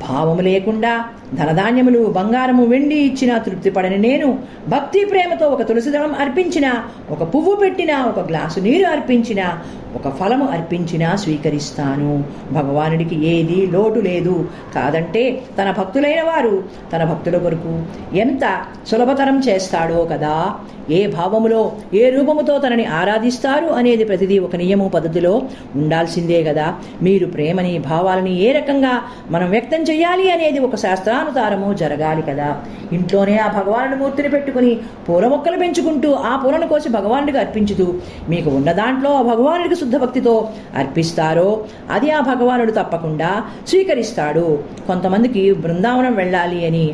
భావము 0.09 0.41
లేకుండా 0.41 1.05
ధనధాన్యములు 1.33 2.05
బంగారము 2.05 2.65
వెండి 2.65 2.95
ఇచ్చిన 2.95 3.37
తృప్తిపడని 3.37 3.97
నేను 3.97 4.39
భక్తి 4.67 5.05
ప్రేమతో 5.05 5.47
ఒక 5.47 5.61
తులసి 5.61 5.89
దళం 5.89 6.15
అర్పించిన 6.19 6.71
ఒక 7.09 7.35
పువ్వు 7.35 7.55
పెట్టిన 7.55 7.95
ఒక 7.95 8.19
గ్లాసు 8.19 8.59
నీరు 8.59 8.87
అర్పించిన 8.87 9.57
ఒక 9.95 10.15
ఫలము 10.15 10.47
అర్పించినా 10.47 11.15
స్వీకరిస్తాను. 11.15 12.23
భగవానుడికి 12.51 13.25
ఏది 13.25 13.67
లోటు 13.67 13.99
లేదు. 13.99 14.49
కాదంటే 14.75 15.41
తన 15.61 15.71
భక్తులైన 15.71 16.21
వారు 16.21 16.63
తన 16.93 17.03
భక్తుల 17.03 17.37
కొరకు 17.37 17.81
ఎంత 18.15 18.61
సులభతరం 18.87 19.39
చేస్తాడో 19.39 20.07
కదా? 20.11 20.55
ఏ 20.89 21.07
భావములో 21.07 21.71
ఏ 21.93 22.09
రూపముతో 22.09 22.57
తనని 22.57 22.85
ఆరాధిస్తారు 22.85 23.65
అనేది 23.65 24.03
ప్రతిదీ 24.03 24.39
ఒక 24.39 24.55
నియమం 24.55 24.87
పద్ధతిలో 24.87 25.41
ఉండాల్సిందే 25.75 26.43
కదా. 26.43 26.75
మీరు 27.01 27.25
ప్రేమని 27.25 27.79
భావాలని 27.79 28.39
ఏ 28.39 28.51
రకంగా 28.51 29.01
మనం 29.29 29.49
వ్యక్తం 29.49 29.81
చేయాలి 29.81 30.31
అనేది 30.31 30.59
ఒక 30.59 30.75
శాస్త్రానుసారము 31.15 31.67
జరగాలి 31.73 32.21
కదా. 32.21 32.47
ఇంట్లోనే 32.91 33.35
ఆ 33.37 33.47
భగవానుడి 33.59 33.95
మూర్తిని 33.95 34.29
పెట్టుకుని 34.29 34.71
పూల 35.09 35.27
మొక్కలు 35.27 35.57
పెంచుకుంటూ 35.57 36.09
ఆ 36.29 36.31
పూలను 36.35 36.67
కోసి 36.67 36.89
భగవానుడికి 36.89 37.37
అర్పించుతూ 37.37 37.85
మీకు 38.29 38.49
ఉన్న 38.49 38.69
దాంట్లో 38.71 39.11
ఆ 39.13 39.21
భగవానుడికి 39.21 39.75
శుద్ధ 39.75 39.95
భక్తితో 39.97 40.33
అర్పిస్తారో 40.75 41.49
అది 41.91 42.09
ఆ 42.11 42.19
భగవానుడు 42.31 42.71
తప్పకుండా 42.71 43.31
స్వీకరిస్తాడు. 43.67 44.47
కొంతమందికి 44.87 45.43
బృందావనం 45.63 46.15
వెళ్ళాలి 46.15 46.59
అని 46.67 46.85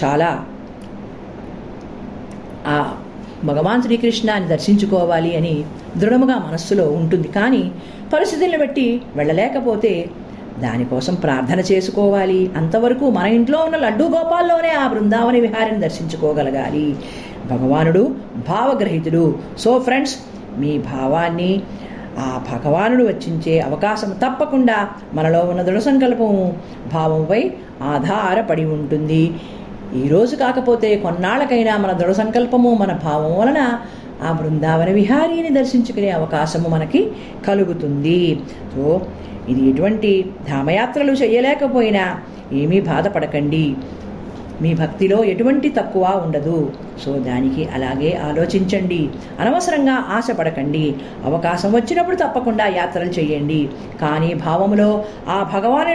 చాలా 0.00 0.30
ఆ 2.66 2.76
భగవాన్ 3.44 3.82
శ్రీకృష్ణాన్ని 3.82 4.48
దర్శించుకోవాలి 4.48 5.30
అని 5.36 5.54
దృఢముగా 5.96 6.36
మనస్సులో 6.46 6.84
ఉంటుంది. 7.00 7.28
కానీ 7.28 7.62
పరిస్థితులను 8.14 8.58
బట్టి 8.58 8.86
వెళ్ళలేకపోతే 9.16 9.92
దానికోసం 10.58 11.14
ప్రార్థన 11.14 11.60
చేసుకోవాలి. 11.60 12.50
అంతవరకు 12.56 13.10
మన 13.10 13.26
ఇంట్లో 13.26 13.58
ఉన్న 13.58 13.76
లడ్డూ 13.76 14.04
గోపాల్లోనే 14.04 14.68
ఆ 14.68 14.86
బృందావన 14.88 15.32
విహారిని 15.32 15.78
దర్శించుకోగలగాలి. 15.78 16.96
భగవానుడు 17.50 18.14
భావగ్రహితుడు. 18.48 19.38
సో 19.58 19.78
ఫ్రెండ్స్ 19.78 20.16
మీ 20.58 20.78
భావాన్ని 20.78 21.62
ఆ 22.18 22.42
భగవానుడు 22.52 23.04
వచ్చించే 23.04 23.60
అవకాశం 23.60 24.10
తప్పకుండా 24.10 24.88
మనలో 25.14 25.40
ఉన్న 25.40 25.62
దృఢ 25.62 25.78
సంకల్పము 25.78 26.56
భావంపై 26.92 27.50
ఆధారపడి 27.82 28.64
ఉంటుంది. 28.64 29.34
ఈరోజు 30.04 30.36
కాకపోతే 30.36 30.96
కొన్నాళ్ళకైనా 30.96 31.76
మన 31.76 31.92
దృఢ 31.92 32.12
సంకల్పము 32.12 32.74
మన 32.74 32.92
భావం 32.92 33.38
వలన 33.38 33.78
ఆ 34.22 34.32
బృందావన 34.32 34.90
విహారీని 34.90 35.50
దర్శించుకునే 35.50 36.10
అవకాశము 36.10 36.68
మనకి 36.68 37.10
కలుగుతుంది. 37.46 38.38
సో 38.74 39.00
ఇది 39.48 39.70
ఎటువంటి 39.70 40.10
ధామయాత్రలు 40.48 41.12
చేయలేకపోయినా 41.12 42.04
ఏమీ 42.52 42.80
బాధపడకండి. 42.80 43.74
మీ 44.60 44.74
భక్తిలో 44.74 45.24
ఎటువంటి 45.24 45.68
తక్కువ 45.68 46.22
ఉండదు. 46.24 46.72
సో 47.04 47.12
దానికి 47.18 47.68
అలాగే 47.68 48.20
ఆలోచించండి. 48.28 49.08
అనవసరంగా 49.40 49.92
ఆశపడకండి. 49.92 50.94
అవకాశం 51.24 51.72
వచ్చినప్పుడు 51.72 52.16
తప్పకుండా 52.16 52.66
యాత్రలు 52.66 53.08
చేయండి. 53.08 53.68
కానీ 54.00 54.34
భావములో 54.34 55.04
ఆ 55.28 55.50
భగవాను 55.54 55.90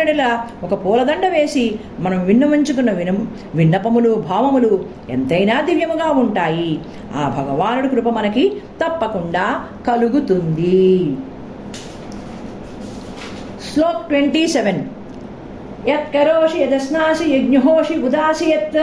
ఒక 0.65 0.85
పూలదండ 0.85 1.25
వేసి 1.25 1.79
మనం 1.99 2.25
విన్నవించుకున్న 2.25 2.91
విన 2.91 3.15
విన్నపములు 3.55 4.25
భావములు 4.29 4.85
ఎంతైనా 5.09 5.61
దివ్యముగా 5.61 6.11
ఉంటాయి. 6.11 6.79
ఆ 7.15 7.35
భగవానుడి 7.37 7.89
కృప 7.89 8.09
మనకి 8.09 8.49
తప్పకుండా 8.85 9.65
కలుగుతుంది. 9.87 11.17
Shlok 13.73 14.09
twenty 14.09 14.47
seven. 14.47 14.79
यत्करोषि 15.87 16.61
यदस्नासि 16.61 17.25
यज्ञोषि 17.33 17.95
उदासि 18.05 18.51
यत् 18.51 18.77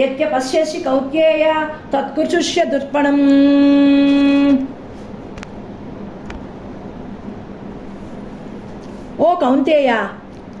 यत्कश्यसि 0.00 0.78
कौत्येय 0.82 1.44
तत्कृचुष्य 1.92 2.64
दुर्पणम्। 2.64 3.22
ओ 9.20 9.34
कौन्तेया 9.40 9.98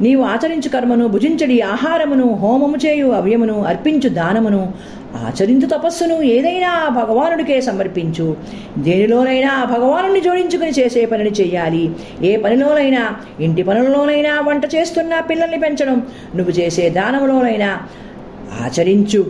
నీవు 0.00 0.22
ఆచరించు 0.22 0.68
కర్మను 0.68 1.08
భుజించడి 1.08 1.60
ఆహారమును 1.60 2.34
హోమము 2.34 2.76
చేయు 2.76 3.06
అవ్యమును 3.06 3.62
అర్పించు 3.62 4.08
దానమును 4.08 4.72
ఆచరించు 5.16 5.66
తపస్సును 5.66 6.22
ఏదైనా 6.22 6.70
ఆ 6.70 6.88
భగవానుడికే 6.88 7.60
సమర్పించు. 7.60 8.36
దేనిలోనైనా 8.78 9.50
ఆ 9.52 9.64
భగవానుని 9.64 10.20
జోడించుకుని 10.20 10.70
చేసే 10.70 11.06
పనిని 11.06 11.30
చేయాలి 11.30 11.84
ఏ 12.22 12.36
పనిలోనైనా 12.36 13.02
ఇంటి 13.40 13.62
పనులలోనైనా 13.62 14.40
వంట 14.40 14.74
చేస్తున్నా 14.74 15.20
పిల్లల్ని 15.20 15.60
పెంచడం 15.60 16.06
నువ్వు 16.34 16.52
చేసే 16.52 16.90
దానములోనైనా 16.90 17.70
ఆచరించు. 18.60 19.22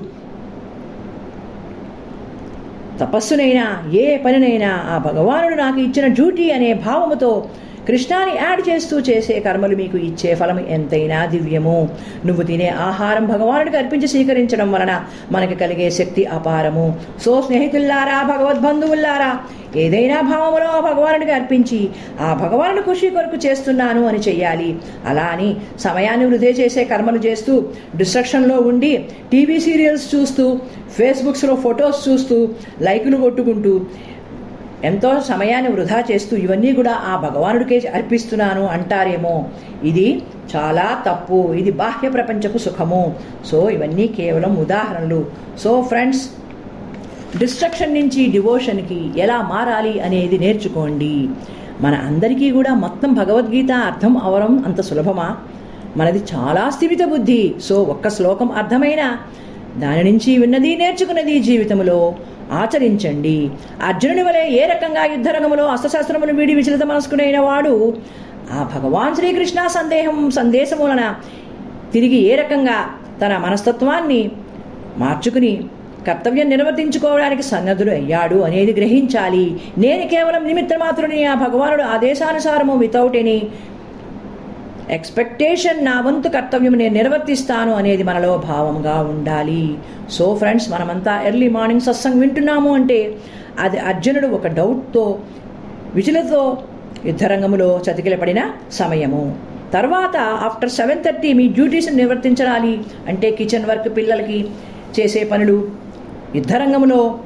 తపస్సునైనా 3.00 3.90
ఏ 3.94 4.16
పనినైనా 4.16 4.82
ఆ 4.90 4.98
భగవానుడు 4.98 5.54
నాకు 5.54 5.80
ఇచ్చిన 5.80 6.06
డ్యూటీ 6.06 6.50
అనే 6.50 6.74
భావముతో 6.74 7.46
కృష్ణాని 7.88 8.32
యాడ్ 8.42 8.62
చేస్తూ 8.68 8.98
చేసే 9.00 9.40
కర్మలు 9.40 9.76
మీకు 9.76 9.98
ఇచ్చే 9.98 10.34
ఫలం 10.34 10.60
ఎంతైనా 10.68 11.26
దివ్యము. 11.26 11.88
నువ్వు 12.26 12.42
తినే 12.42 12.68
ఆహారం 12.68 13.26
భగవానుడికి 13.26 13.76
అర్పించి 13.76 14.08
స్వీకరించడం 14.08 14.72
వలన 14.72 15.04
మనకి 15.32 15.54
కలిగే 15.54 15.90
శక్తి 15.90 16.24
అపారము. 16.24 16.86
సో 17.24 17.42
స్నేహితుల్లారా 17.46 18.18
భగవద్బంధువుల్లారా 18.22 19.30
ఏదైనా 19.76 20.20
భావములో 20.20 20.66
ఆ 20.66 20.80
భగవానుడికి 20.80 21.32
అర్పించి 21.32 21.88
ఆ 22.20 22.34
భగవానుడి 22.34 22.82
ఖుషి 22.82 23.08
కొరకు 23.10 23.46
చేస్తున్నాను 23.46 24.06
అని 24.06 24.18
చెయ్యాలి. 24.18 24.76
అలా 25.06 25.22
అని 25.22 25.56
సమయాన్ని 25.80 26.26
వృధే 26.26 26.50
చేసే 26.50 26.84
కర్మలు 26.84 27.18
చేస్తూ 27.18 27.54
డిస్ట్రక్షన్లో 27.96 28.58
ఉండి 28.60 28.92
టీవీ 29.32 29.60
సీరియల్స్ 29.60 30.14
చూస్తూ 30.14 30.58
ఫేస్బుక్స్లో 30.98 31.54
ఫొటోస్ 31.56 32.08
చూస్తూ 32.08 32.48
లైకులు 32.80 33.16
కొట్టుకుంటూ 33.16 33.72
ఎంతో 34.84 35.20
సమయాన్ని 35.20 35.72
వృధా 35.72 36.02
చేస్తూ 36.10 36.36
ఇవన్నీ 36.36 36.72
కూడా 36.72 36.92
ఆ 37.06 37.16
భగవానుడికే 37.16 37.88
అర్పిస్తున్నాను 37.88 38.66
అంటారేమో. 38.66 39.44
ఇది 39.84 40.22
చాలా 40.56 41.02
తప్పు. 41.08 41.52
ఇది 41.52 41.70
బాహ్య 41.70 42.08
ప్రపంచపు 42.08 42.58
సుఖము. 42.58 43.14
సో 43.46 43.70
ఇవన్నీ 43.70 44.06
కేవలం 44.06 44.56
ఉదాహరణలు. 44.56 45.26
సో 45.58 45.82
ఫ్రెండ్స్ 45.82 46.28
డిస్ట్రక్షన్ 47.38 47.94
నుంచి 47.94 48.26
డివోషన్కి 48.26 49.12
ఎలా 49.16 49.42
మారాలి 49.42 50.00
అనేది 50.00 50.38
నేర్చుకోండి. 50.38 51.28
మన 51.80 51.94
అందరికీ 51.94 52.50
కూడా 52.50 52.74
మొత్తం 52.74 53.14
భగవద్గీత 53.14 53.72
అర్థం 53.72 54.18
అవడం 54.18 54.64
అంత 54.66 54.80
సులభమా? 54.80 55.36
మనది 55.96 56.22
చాలా 56.34 56.70
స్థిమిత 56.70 56.98
బుద్ధి. 57.04 57.54
సో 57.62 57.82
ఒక్క 57.82 58.08
శ్లోకం 58.08 58.52
అర్థమైనా 58.52 59.18
దాని 59.78 60.04
నుంచి 60.04 60.38
విన్నది 60.38 60.76
నేర్చుకున్నది 60.76 61.40
జీవితంలో 61.40 62.14
ఆచరించండి. 62.52 63.50
అర్జునుని 63.82 64.22
వలె 64.22 64.48
ఏ 64.48 64.66
రకంగా 64.66 65.04
యుద్ధరంగంలో 65.04 65.64
అస్త్రశాస్త్రమును 65.64 66.34
వీడి 66.34 66.54
విచలిత 66.54 66.82
మనస్కునైన 66.82 67.38
వాడు 67.38 67.96
ఆ 68.52 68.70
భగవాన్ 68.76 69.14
శ్రీకృష్ణ 69.14 69.66
సందేహం 69.66 70.30
సందేశములన 70.30 70.90
వలన 70.90 71.14
తిరిగి 71.92 72.16
ఏ 72.16 72.34
రకంగా 72.34 72.86
తన 73.22 73.36
మనస్తత్వాన్ని 73.36 74.30
మార్చుకుని 74.98 75.64
కర్తవ్యం 76.06 76.48
నిర్వర్తించుకోవడానికి 76.48 77.42
సన్నద్ధుడు 77.42 77.90
అయ్యాడు 77.90 78.36
అనేది 78.36 78.72
గ్రహించాలి. 78.72 79.60
నేను 79.78 80.08
కేవలం 80.08 80.46
నిమిత్త 80.46 80.78
మాత్రుని 80.78 81.24
ఆ 81.24 81.34
భగవానుడు 81.34 81.82
ఆదేశానుసారము 81.82 82.76
వితౌట్ 82.76 83.16
ఎనీ 83.16 83.42
ఎక్స్పెక్టేషన్ 84.90 85.84
నా 85.84 86.00
వంతు 86.00 86.28
కర్తవ్యం 86.28 86.72
నేను 86.72 86.94
నిర్వర్తిస్తాను 86.94 87.72
అనేది 87.72 88.02
మనలో 88.02 88.36
భావంగా 88.36 89.00
ఉండాలి. 89.00 89.76
సో 90.10 90.36
ఫ్రెండ్స్ 90.36 90.70
మనమంతా 90.70 91.22
ఎర్లీ 91.22 91.48
మార్నింగ్ 91.48 91.80
సత్సంగ్ 91.80 92.20
వింటున్నాము 92.20 92.74
అంటే 92.74 93.18
అది 93.58 93.78
అర్జునుడు 93.78 94.26
ఒక 94.26 94.46
డౌట్తో 94.46 95.18
విజులతో 95.94 96.62
యుద్ధరంగంలో 97.06 97.80
చతికిలపడిన 97.86 98.40
సమయము. 98.72 99.36
తర్వాత 99.72 100.16
ఆఫ్టర్ 100.16 100.70
సెవెన్ 100.70 101.04
థర్టీ 101.04 101.32
మీ 101.32 101.48
డ్యూటీస్ని 101.48 101.96
నిర్వర్తించాలి 101.96 102.84
అంటే 103.08 103.30
కిచెన్ 103.30 103.68
వర్క్ 103.70 103.96
పిల్లలకి 103.96 104.48
చేసే 104.98 105.24
పనులు 105.24 105.68
యుద్ధరంగంలో 106.34 107.18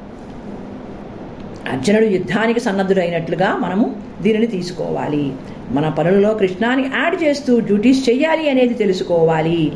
అర్జునుడు 1.73 2.05
యుద్ధానికి 2.05 2.59
సన్నద్ధుడైనట్లుగా 2.59 3.57
మనము 3.57 3.95
దీనిని 4.21 4.47
తీసుకోవాలి. 4.47 5.31
మన 5.71 5.89
పనులలో 5.89 6.33
కృష్ణాన్ని 6.33 6.87
యాడ్ 6.97 7.23
చేస్తూ 7.23 7.59
డ్యూటీస్ 7.59 8.09
చెయ్యాలి 8.09 8.49
అనేది 8.49 8.73
తెలుసుకోవాలి. 8.73 9.71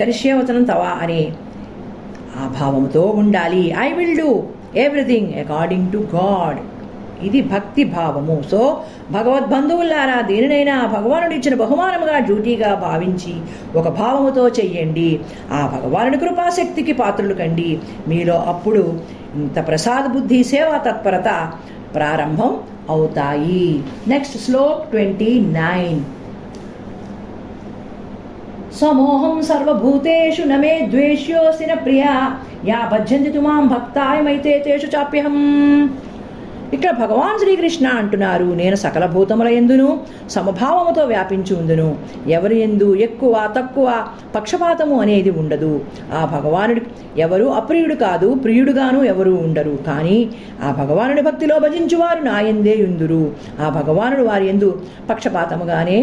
కరిష్యవచనం 0.00 0.64
తవా 0.64 0.98
అనే. 1.02 1.32
ఆ 2.36 2.54
భావంతో 2.60 3.02
ఉండాలి. 3.02 3.74
I 3.78 3.92
will 3.92 4.16
do 4.18 4.42
everything 4.76 5.34
according 5.34 5.92
to 5.92 5.98
God 6.14 6.58
ఇది 7.26 7.42
భక్తి 7.42 7.84
భావము. 7.84 8.42
సో 8.50 8.80
భగవద్బంధువులారా 9.10 10.20
దేనినైనా 10.20 10.86
భగవానుడు 10.86 11.34
ఇచ్చిన 11.34 11.54
బహుమానముగా 11.54 12.18
డ్యూటీగా 12.18 12.74
భావించి 12.74 13.34
ఒక 13.78 13.88
భావముతో 13.88 14.48
చెయ్యండి. 14.48 15.20
ఆ 15.52 15.80
భగవానుడి 15.82 16.18
కృపాశక్తికి 16.18 16.92
పాత్రలు 16.92 17.34
కండి. 17.34 17.78
మీలో 18.08 18.34
అప్పుడు 18.34 19.00
ఇంత 19.34 19.66
ప్రసాద 19.66 20.10
బుద్ధి 20.10 20.44
సేవా 20.44 20.76
తత్పరత 20.78 21.52
ప్రారంభం 21.94 22.58
అవుతాయి 22.90 23.66
నెక్స్ట్ 24.08 24.36
శ్లోక్ 24.38 24.82
ట్వంటీ 24.90 25.32
నైన్ 25.54 26.00
సమోహం 28.72 29.34
సర్వభూతేషు 29.42 30.44
నమే 30.44 30.74
ద్వేష్యోసి 30.90 31.66
న 31.66 31.74
ప్రియా 31.80 32.12
యా 32.64 32.78
భజ్యంతి 32.92 33.30
తుమాం 33.30 33.64
భక్తాయమైతే 33.68 34.52
తేషు 34.64 34.88
చాప్యహం 34.94 35.36
ఇక్కడ 36.74 36.90
భగవాన్ 37.02 37.38
శ్రీకృష్ణ 37.42 37.86
అంటున్నారు 38.00 38.46
నేను 38.60 38.76
సకల 38.82 39.04
భూతముల 39.14 39.48
ఎందును 39.58 39.88
సమభావముతో 40.34 41.02
వ్యాపించి 41.12 41.52
ఉందును 41.60 41.88
ఎవరి 42.36 42.56
ఎందు 42.66 42.88
ఎక్కువ 43.06 43.34
తక్కువ 43.56 43.88
పక్షపాతము 44.34 44.96
అనేది 45.04 45.32
ఉండదు. 45.42 45.72
ఆ 46.18 46.20
భగవానుడు 46.34 46.82
ఎవరు 47.24 47.46
అప్రియుడు 47.60 47.96
కాదు 48.06 48.28
ప్రియుడుగాను 48.44 49.00
ఎవరు 49.12 49.34
ఉండరు. 49.46 49.74
కానీ 49.88 50.18
ఆ 50.66 50.70
భగవానుడి 50.80 51.24
భక్తిలో 51.28 51.56
భజించువారు 51.66 52.22
నా 52.30 52.36
ఎందే 52.52 52.76
ఉందురు 52.88 53.22
ఆ 53.64 53.68
భగవానుడు 53.78 54.24
వారి 54.30 54.46
ఎందు 54.54 54.70
పక్షపాతముగానే 55.10 55.98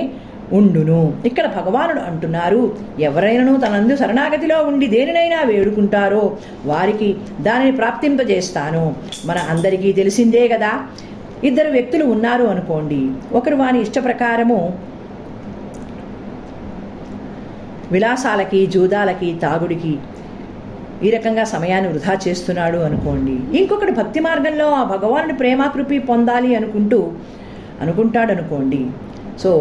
ఉండును. 0.53 1.13
ఇక్కడ 1.25 1.45
భగవానుడు 1.45 1.99
అంటున్నారు 1.99 2.61
ఎవరైనాను 2.99 3.53
తనందు 3.57 3.95
శరణాగతిలో 3.95 4.57
ఉండి 4.63 4.87
దేనినైనా 4.87 5.41
వేడుకుంటారో 5.43 6.37
వారికి 6.65 7.09
దానిని 7.41 7.71
ప్రాప్తింపజేస్తాను. 7.71 8.95
మన 9.25 9.37
అందరికీ 9.49 9.91
తెలిసిందే 9.91 10.47
కదా 10.47 10.71
ఇద్దరు 11.43 11.69
వ్యక్తులు 11.71 12.05
ఉన్నారు 12.05 12.43
అనుకోండి. 12.43 13.01
ఒకరు 13.33 13.55
వాని 13.55 13.81
ఇష్ట 13.81 13.99
ప్రకారము 14.03 14.79
విలాసాలకి 17.91 18.65
జూదాలకి 18.65 19.29
తాగుడికి 19.43 19.93
ఈ 21.03 21.09
రకంగా 21.09 21.43
సమయాన్ని 21.43 21.89
వృధా 21.91 22.13
చేస్తున్నాడు 22.27 22.77
అనుకోండి. 22.77 23.57
ఇంకొకటి 23.57 23.91
భక్తి 23.91 24.19
మార్గంలో 24.19 24.67
ఆ 24.71 24.83
భగవానుని 24.83 25.33
ప్రేమాకృపి 25.33 25.99
పొందాలి 25.99 26.55
అనుకుంటూ 26.55 27.11
అనుకుంటాడు 27.81 28.31
అనుకోండి 28.31 28.81
సో 29.43 29.51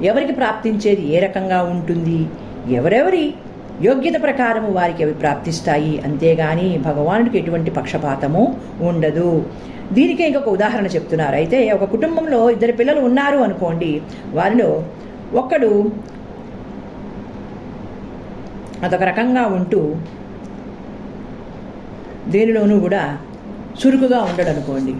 ఎవరికి 0.00 0.32
ప్రాప్తించేది 0.32 1.02
ఏ 1.14 1.18
రకంగా 1.18 1.62
ఉంటుంది? 1.62 2.26
ఎవరెవరి 2.74 3.34
యోగ్యత 3.82 4.22
ప్రకారము 4.22 4.70
వారికి 4.72 5.02
అవి 5.04 5.12
ప్రాప్తిస్తాయి? 5.12 6.02
అంతేగాని 6.04 6.78
భగవానుడికి 6.78 7.38
ఎటువంటి 7.38 7.70
పక్షపాతము 7.70 8.56
ఉండదు. 8.80 9.44
దీనికే 9.92 10.26
ఇంకొక 10.26 10.48
ఉదాహరణ 10.48 10.86
చెప్తున్నారు. 10.86 11.34
అయితే 11.34 11.72
ఒక 11.72 11.84
కుటుంబంలో 11.84 12.50
ఇద్దరు 12.50 12.72
పిల్లలు 12.72 13.00
ఉన్నారు 13.00 13.38
అనుకోండి 13.38 14.02
వారిలో 14.32 14.84
ఒక్కడు 15.34 15.70
అదొక 18.84 19.02
రకంగా 19.02 19.46
ఉంటూ 19.46 19.94
దేనిలోనూ 22.28 22.80
కూడా 22.80 23.18
చురుకుగా 23.80 24.18
ఉండడు 24.20 24.50
అనుకోండి 24.50 24.94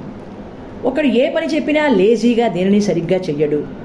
ఒకడు 0.84 1.06
ఏ 1.06 1.30
పని 1.30 1.46
చెప్పినా 1.46 1.88
లేజీగా 1.88 2.48
దేనిని 2.48 2.80
సరిగ్గా 2.80 3.18
చెయ్యడు. 3.18 3.81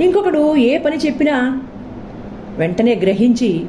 ఇంకొకడు 0.00 0.56
ఏ 0.56 0.78
పని 0.78 0.96
చెప్పినా 0.96 1.62
వెంటనే 2.58 2.94
గ్రహించి 2.94 3.66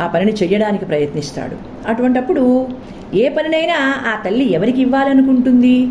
ఆ 0.00 0.06
పనిని 0.06 0.32
చెయ్యడానికి 0.32 0.84
ప్రయత్నిస్తాడు. 0.84 1.56
అటువంటప్పుడు 1.88 2.68
ఏ 3.14 3.28
పనినైనా 3.28 3.76
ఆ 4.06 4.22
తల్లి 4.24 4.52
ఎవరికి 4.52 4.82
ఇవ్వాలనుకుంటుంది? 4.82 5.88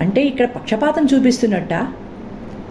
అంటే 0.00 0.22
ఇక్కడ 0.24 0.46
పక్షపాతం 0.46 1.08
చూపిస్తున్నట్ట. 1.14 1.74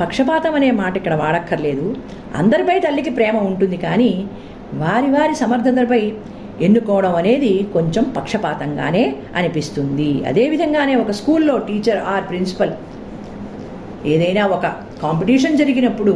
పక్షపాతం 0.01 0.55
అనే 0.55 0.71
మాట 0.71 0.97
ఇక్కడ 0.97 1.15
వాడక్కర్లేదు. 1.15 1.95
అందరిపై 2.35 2.79
తల్లికి 2.79 3.09
ప్రేమ 3.09 3.37
ఉంటుంది 3.37 3.77
కానీ 3.77 4.27
వారి 4.73 5.07
వారి 5.07 5.35
సమర్థతపై 5.35 6.13
ఎన్నుకోవడం 6.61 7.15
అనేది 7.15 7.67
కొంచెం 7.73 8.03
పక్షపాతంగానే 8.03 9.15
అనిపిస్తుంది. 9.35 10.25
అదేవిధంగానే 10.27 10.95
ఒక 10.95 11.11
స్కూల్లో 11.11 11.57
టీచర్ 11.57 11.97
ఆర్ 11.97 12.23
ప్రిన్సిపల్ 12.23 12.71
ఏదైనా 14.05 14.45
ఒక 14.47 14.84
కాంపిటీషన్ 15.03 15.59
జరిగినప్పుడు 15.61 16.13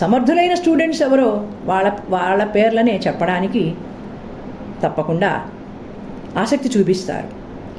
సమర్థులైన 0.00 0.54
స్టూడెంట్స్ 0.60 1.02
ఎవరో 1.06 1.28
వాళ్ళ 1.70 1.88
వాళ్ళ 2.14 2.42
పేర్లనే 2.56 2.94
చెప్పడానికి 3.06 3.62
తప్పకుండా 4.82 5.30
ఆసక్తి 6.42 6.68
చూపిస్తారు. 6.74 7.28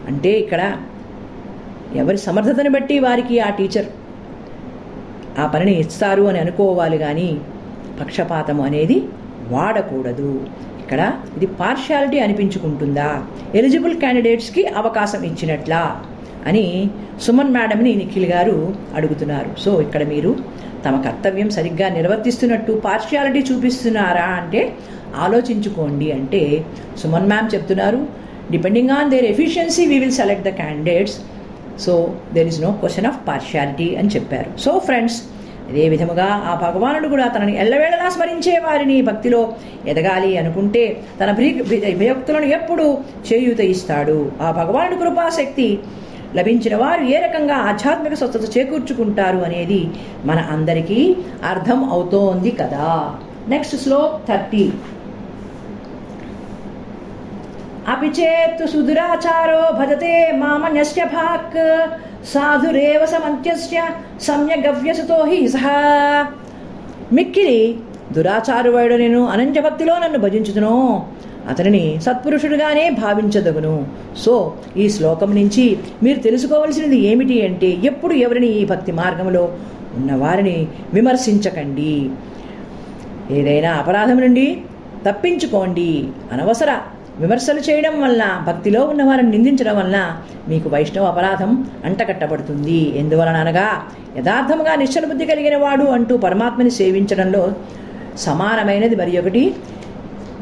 అంటే 0.09 0.31
ఇక్కడ 0.43 0.61
ఎవరి 2.01 2.19
సమర్థతను 2.27 2.71
బట్టి 2.75 2.95
వారికి 3.05 3.35
ఆ 3.47 3.49
టీచర్ 3.59 3.89
ఆ 5.41 5.45
పనిని 5.53 5.73
ఇస్తారు 5.83 6.23
అని 6.29 6.39
అనుకోవాలి 6.43 6.97
కానీ 7.05 7.29
పక్షపాతం 7.99 8.57
అనేది 8.67 8.97
వాడకూడదు. 9.53 10.31
ఇక్కడ 10.81 11.01
ఇది 11.37 11.47
పార్షియాలిటీ 11.61 12.17
అనిపించుకుంటుందా? 12.25 13.09
ఎలిజిబుల్ 13.59 13.95
క్యాండిడేట్స్కి 14.03 14.61
అవకాశం 14.81 15.21
ఇచ్చినట్లా? 15.29 15.81
అని 16.47 16.65
సుమన్ 17.25 17.53
మేడంని 17.55 17.91
నిఖిల్ 17.95 18.25
గారు 18.25 18.57
అడుగుతున్నారు. 18.95 19.49
సో 19.63 19.71
ఇక్కడ 19.85 20.03
మీరు 20.13 20.31
తమ 20.85 20.95
కర్తవ్యం 21.05 21.49
సరిగ్గా 21.57 21.87
నిర్వర్తిస్తున్నట్టు 21.97 22.73
పార్షియాలిటీ 22.85 23.41
చూపిస్తున్నారా 23.49 24.27
అంటే 24.41 24.61
ఆలోచించుకోండి 25.25 26.07
అంటే 26.11 26.41
సుమన్ 27.01 27.27
మ్యామ్ 27.31 27.49
చెప్తున్నారు 27.55 27.99
depending 28.51 28.89
on 28.89 29.11
their 29.15 29.27
efficiency 29.33 29.85
we 29.91 29.97
will 30.03 30.15
select 30.21 30.47
the 30.47 30.53
candidates 30.61 31.17
so 31.85 31.93
there 32.33 32.47
is 32.47 32.61
no 32.61 32.71
question 32.83 33.09
of 33.11 33.19
partiality 33.27 33.89
అని 33.95 34.09
చెప్పారు. 34.15 34.49
సో 34.65 34.71
ఫ్రెండ్స్ 34.87 35.19
అదే 35.69 35.83
విధముగా 35.89 36.27
ఆ 36.49 36.53
భగవానుడు 36.65 37.07
కూడా 37.07 37.25
తనని 37.27 37.53
ఎల్లవేళలా 37.63 38.07
స్మరించే 38.09 38.53
వారిని 38.65 38.95
భక్తిలో 39.09 39.41
ఎదగాలి 39.91 40.31
అనుకుంటే 40.37 40.83
తన 41.19 41.31
భక్తులను 41.31 42.47
ఎప్పుడు 42.57 42.85
చేయూత 43.27 43.59
ఇస్తాడు. 43.73 44.19
ఆ 44.41 44.47
భగవానుడు 44.59 44.97
కృపాశక్తి 45.01 45.69
లభించిన 46.35 46.75
వారు 46.75 47.01
ఏ 47.01 47.19
రకంగా 47.19 47.55
ఆధ్యాత్మిక 47.55 48.13
స్వస్థత 48.13 48.57
చేకూర్చుకుంటారు 48.57 49.37
అనేది 49.37 49.89
మన 50.25 50.39
అందరికీ 50.39 51.15
అర్థం 51.45 51.89
అవుతోంది 51.89 52.51
కదా. 52.51 53.15
Next 53.47 53.75
shlok 53.75 54.27
thirty. 54.27 54.71
అపిచేత్ 57.87 58.69
సుదురాచారో 58.69 59.79
భజతే 59.79 60.31
మామన్యస్య 60.35 61.05
భాక్ 61.05 61.87
సాధురేవ 62.27 63.05
సమంత్యస్య 63.05 63.83
సమ్యగవ్యసుతో 64.21 65.25
హి 65.25 65.47
సహా. 65.47 66.25
మిక్కిలి 67.13 67.77
దురాచారువైడు 68.11 68.95
నేను 68.95 69.27
అనంజభక్తిలో 69.27 69.99
నన్ను 69.99 70.19
భజించుతును. 70.19 71.05
అతనిని 71.49 72.01
సత్పురుషుడుగానే 72.01 72.89
భావించదగును. 72.89 73.87
సో 74.17 74.53
ఈ 74.77 74.89
శ్లోకం 74.89 75.35
నుంచి 75.35 75.77
మీరు 76.03 76.19
తెలుసుకోవలసినది 76.19 76.97
ఏమిటి 76.97 77.45
అంటే 77.45 77.67
ఎప్పుడు 77.67 78.13
ఎవరిని 78.13 78.47
ఈ 78.47 78.65
భక్తి 78.65 78.91
మార్గంలో 78.91 79.55
ఉన్నవారిని 79.95 80.67
విమర్శించకండి. 80.93 82.09
ఏదైనా 83.31 83.73
అపరాధం 83.73 84.19
నుండి 84.19 84.61
తప్పించుకోండి. 85.07 86.07
అనవసర 86.31 86.77
విమర్శలు 87.19 87.59
చేయడం 87.59 88.01
వలన 88.01 88.43
భక్తిలో 88.47 88.85
ఉన్నవారిని 88.85 89.31
నిందించడం 89.31 89.77
వలన 89.77 90.17
మీకు 90.47 90.69
వైష్ణవ 90.69 91.05
అపరాధం 91.05 91.65
అంటకట్టబడుతుంది. 91.85 92.99
ఎందువలన 92.99 93.35
అనగా 93.35 93.67
యథార్థముగా 94.17 94.75
నిశ్చల 94.75 95.05
బుద్ధి 95.05 95.25
కలిగిన 95.25 95.57
వాడు 95.57 95.83
అంటూ 95.83 96.17
పరమాత్మని 96.17 96.71
సేవించడంలో 96.71 97.53
సమానమైనది 98.17 98.95
మరి 98.95 99.19
ఒకటి 99.19 99.55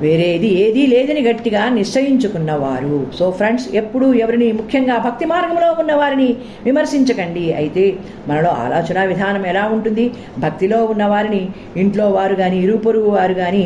వేరేది 0.01 0.49
ఏదీ 0.63 0.83
లేదని 0.87 1.21
గట్టిగా 1.27 1.61
నిశ్చయించుకున్నవారు. 1.77 2.97
సో 3.19 3.25
ఫ్రెండ్స్ 3.31 3.67
ఎప్పుడు 3.75 4.07
ఎవరిని 4.23 4.47
ముఖ్యంగా 4.51 4.97
భక్తి 4.97 5.25
మార్గంలో 5.25 5.69
ఉన్న 5.81 5.93
వారిని 5.93 6.29
విమర్శించకండి. 6.65 7.45
అయితే 7.53 7.85
మనలో 8.27 8.49
ఆలోచన 8.65 9.03
విధానం 9.11 9.45
ఎలా 9.45 9.63
ఉంటుంది? 9.75 10.05
భక్తిలో 10.37 10.79
ఉన్న 10.85 11.05
వారిని 11.05 11.41
ఇంట్లో 11.83 12.07
వారు 12.09 12.35
కానీ 12.35 12.59
ఇరుపొరుగు 12.65 13.09
వారు 13.09 13.33
కానీ 13.33 13.63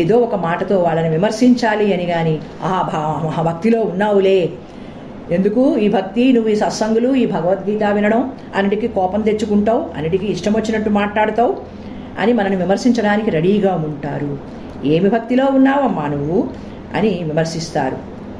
ఏదో 0.00 0.16
ఒక 0.16 0.34
మాటతో 0.46 0.76
వాళ్ళని 0.78 1.08
విమర్శించాలి 1.08 1.86
అని 1.94 2.06
కానీ 2.06 2.34
ఆ 2.62 2.74
భా 2.92 3.42
భక్తిలో 3.42 3.80
ఉన్నావులే. 3.82 4.40
ఎందుకు? 5.36 5.62
ఈ 5.84 5.88
భక్తి 5.88 6.24
నువ్వు 6.32 6.48
ఈ 6.50 6.54
సత్సంగులు 6.54 7.10
ఈ 7.22 7.26
భగవద్గీత 7.26 7.84
వినడం 7.92 8.32
అన్నిటికీ 8.56 8.88
కోపం 8.88 9.20
తెచ్చుకుంటావు 9.20 9.82
అన్నిటికీ 9.96 10.26
ఇష్టం 10.26 10.52
వచ్చినట్టు 10.52 10.90
మాట్లాడతావు 11.00 11.54
అని 12.18 12.32
మనని 12.32 12.56
విమర్శించడానికి 12.56 13.30
రెడీగా 13.30 13.72
ఉంటారు. 13.88 14.32
ఏమి 14.84 15.08
భక్తిలో 15.08 15.46
ఉన్నావమ్మా 15.46 16.08
నువ్వు? 16.08 16.48
అని 16.94 17.20
విమర్శిస్తారు. 17.22 17.96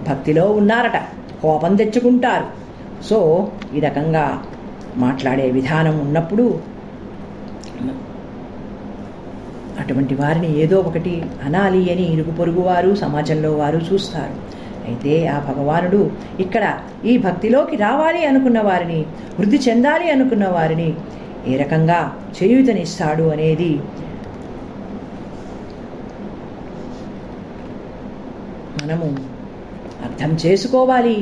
భక్తిలో 0.09 0.52
ఉన్నారట 0.52 0.96
కోపం 1.42 1.76
తెచ్చుకుంటారు. 1.76 2.44
సో 3.04 3.48
ఈ 3.76 3.80
రకంగా 3.80 4.42
మాట్లాడే 4.96 5.50
విధానం 5.50 6.00
ఉన్నప్పుడు 6.00 6.61
అటువంటి 9.80 10.14
వారిని 10.14 10.59
ఏదో 10.59 10.80
ఒకటి 10.80 11.22
అనాలి 11.44 11.92
అని 11.92 12.12
ఇరుగు 12.12 12.30
పొరుగు 12.30 12.61
వారు 12.61 12.94
సమాజంలో 12.94 13.52
వారు 13.52 13.80
చూస్తారు. 13.92 14.54
అయితే 14.88 15.26
ఆ 15.26 15.38
భగవానుడు 15.38 16.11
ఇక్కడ 16.40 16.78
ఈ 17.04 17.18
భక్తిలోకి 17.18 17.76
రావాలి 17.76 18.26
అనుకున్న 18.26 18.61
వారిని 18.61 19.00
వృద్ధి 19.38 19.61
చెందాలి 19.68 20.11
అనుకున్న 20.11 20.48
వారిని 20.48 20.94
ఏ 21.46 21.57
రకంగా 21.57 22.12
చేయూతనిస్తాడు 22.42 23.22
అనేది 23.22 23.80
మనము 28.84 29.08
అర్థం 30.06 30.30
చేసుకోవాలి. 30.44 31.18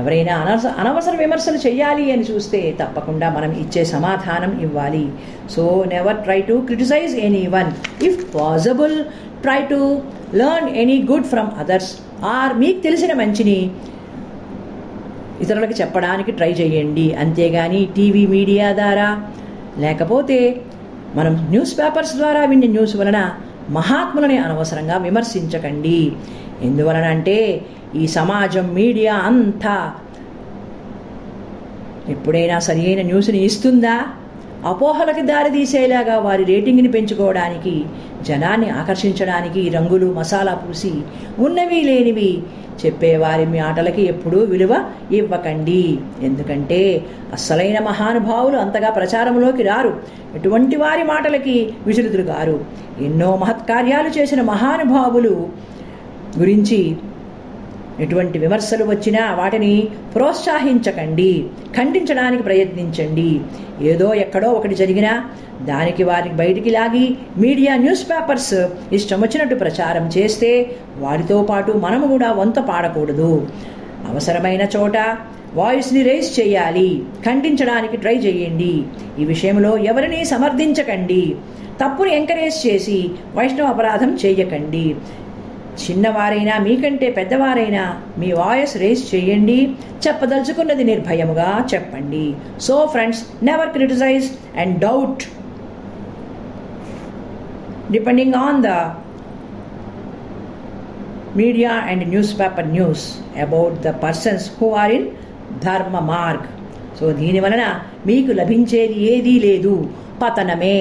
ఎవరైనా 0.00 0.34
అనవస 0.42 0.66
అనవసర 0.82 1.14
విమర్శలు 1.22 1.58
చేయాలి 1.64 2.04
అని 2.12 2.24
చూస్తే 2.28 2.60
తప్పకుండా 2.80 3.26
మనం 3.36 3.50
ఇచ్చే 3.62 3.82
సమాధానం 3.92 4.52
ఇవ్వాలి. 4.66 5.04
So 5.54 5.62
never 5.92 6.18
try 6.24 6.38
to 6.48 6.54
criticise 6.68 7.14
anyone 7.56 7.70
if 8.08 8.20
possible 8.36 8.96
try 9.44 9.60
to 9.72 9.80
learn 10.40 10.70
any 10.82 10.98
good 11.10 11.28
from 11.32 11.50
others 11.62 11.90
or 12.34 12.54
మీకు 12.62 12.80
తెలిసిన 12.86 13.12
మంచిని 13.22 13.58
ఇతరులకు 15.44 15.74
చెప్పడానికి 15.80 16.32
ట్రై 16.38 16.52
చేయండి. 16.60 17.06
అంతేగాని 17.22 17.80
టీవీ 17.96 18.24
మీడియా 18.34 18.66
ద్వారా 18.80 19.08
లేకపోతే 19.84 20.38
మనం 21.18 21.34
న్యూస్ 21.54 21.74
పేపర్స్ 21.80 22.14
ద్వారా 22.20 22.42
విన్న 22.52 22.66
న్యూస్ 22.76 22.94
వలన 23.00 23.18
మహాత్ములని 23.76 24.36
అనవసరంగా 24.46 24.96
విమర్శించకండి. 25.08 25.98
ఎందువలన 26.64 27.04
అంటే 27.04 27.60
ఈ 27.96 28.06
సమాజం 28.06 28.74
మీడియా 28.74 29.14
అంతా 29.14 29.92
ఎప్పుడైనా 32.08 32.58
సరియైన 32.58 33.02
న్యూస్ని 33.02 33.44
ఇస్తుందా? 33.44 34.02
అపోహలకి 34.64 35.22
దారితీసేలాగా 35.22 36.18
వారి 36.18 36.44
రేటింగ్ని 36.44 36.88
పెంచుకోవడానికి 36.88 37.84
జనాన్ని 38.22 38.70
ఆకర్షించడానికి 38.70 39.68
రంగులు 39.68 40.14
మసాలా 40.14 40.54
పూసి 40.54 40.92
ఉన్నవి 41.38 41.80
లేనివి 41.80 42.42
చెప్పేవారి 42.86 43.46
మాటలకి 43.46 44.02
ఎప్పుడూ 44.02 44.38
విలువ 44.38 44.84
ఇవ్వకండి. 45.12 45.98
ఎందుకంటే 46.22 47.04
అస్సలైన 47.32 47.78
మహానుభావులు 47.78 48.56
అంతగా 48.56 48.90
ప్రచారంలోకి 48.90 49.62
రారు. 49.62 50.00
ఎటువంటి 50.34 50.76
వారి 50.76 51.02
మాటలకి 51.02 51.72
విచలితులు 51.86 52.22
గారు. 52.22 52.64
ఎన్నో 53.00 53.36
మహత్కార్యాలు 53.36 54.08
చేసిన 54.08 54.42
మహానుభావులు 54.42 55.48
గురించి 56.38 56.96
ఎటువంటి 58.00 58.38
విమర్శలు 58.38 58.84
వచ్చినా 58.84 59.34
వాటిని 59.34 59.88
ప్రోత్సహించకండి 60.14 61.46
ఖండించడానికి 61.76 62.42
ప్రయత్నించండి. 62.42 63.40
ఏదో 63.82 64.14
ఎక్కడో 64.14 64.48
ఒకటి 64.50 64.74
జరిగినా 64.74 65.30
దానికి 65.62 66.02
వారిని 66.04 66.34
బయటికి 66.34 66.70
లాగి 66.70 67.16
మీడియా 67.36 67.76
న్యూస్ 67.76 68.10
పేపర్స్ 68.10 68.66
ఇష్టం 68.92 69.20
వచ్చినట్టు 69.20 69.54
ప్రచారం 69.54 70.06
చేస్తే 70.08 70.76
వారితో 70.98 71.42
పాటు 71.42 71.72
మనము 71.72 72.06
కూడా 72.06 72.32
వంత 72.32 72.58
పాడకూడదు. 72.58 73.48
అవసరమైన 74.08 74.62
చోట 74.76 74.96
వాయిస్ని 75.54 76.02
రేస్ 76.02 76.40
చేయాలి 76.40 77.02
ఖండించడానికి 77.26 77.96
ట్రై 77.96 78.14
చేయండి. 78.14 78.82
ఈ 79.18 79.24
విషయంలో 79.24 79.78
ఎవరిని 79.78 80.24
సమర్థించకండి 80.24 81.36
తప్పును 81.82 82.08
ఎంకరేజ్ 82.08 82.66
చేసి 82.66 83.10
వైష్ణవ 83.34 83.66
అపరాధం 83.66 84.18
చేయకండి. 84.26 84.94
చిన్నవారైనా 85.82 86.54
మీకంటే 86.66 87.06
పెద్దవారైనా 87.10 87.84
మీ 88.18 88.28
వాయిస్ 88.32 88.74
రేస్ 88.82 89.02
చేయండి. 89.14 89.58
చెప్పదలుచుకున్నది 90.06 90.84
నిర్భయముగా 90.84 91.48
చెప్పండి. 91.74 92.24
So 92.60 92.74
friends 92.92 93.22
never 93.42 93.72
criticise 93.76 94.26
and 94.58 94.76
doubt 94.78 95.24
depending 97.92 98.34
on 98.34 98.60
the 98.62 98.72
media 101.36 101.70
and 101.90 102.04
newspaper 102.40 102.68
news 102.68 103.04
about 103.46 103.76
the 103.86 103.92
persons 104.04 104.44
who 104.58 104.68
are 104.82 104.92
in 104.98 105.08
dharma 105.64 105.98
marg 106.12 106.46
so 107.00 107.06
దీని 107.20 107.40
వలన 107.40 107.64
మీకు 108.06 108.32
లభించేది 108.32 108.96
ఏదీ 109.12 109.34
లేదు. 109.40 109.74
పతనమే. 110.22 110.78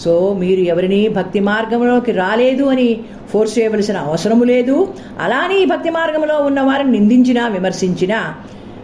సో 0.00 0.36
మీరు 0.38 0.60
ఎవరిని 0.60 1.08
భక్తి 1.08 1.40
మార్గంలోకి 1.40 2.12
రాలేదు 2.12 2.64
అని 2.64 3.00
ఫోర్స్ 3.32 3.58
చేయవలసిన 3.58 3.96
అవసరము 3.96 4.44
లేదు. 4.44 4.94
అలానే 5.20 5.58
ఈ 5.58 5.64
భక్తి 5.64 5.90
మార్గంలో 5.90 6.38
ఉన్న 6.38 6.60
వారిని 6.60 6.92
నిందించినా 6.92 7.48
విమర్శించినా 7.48 8.34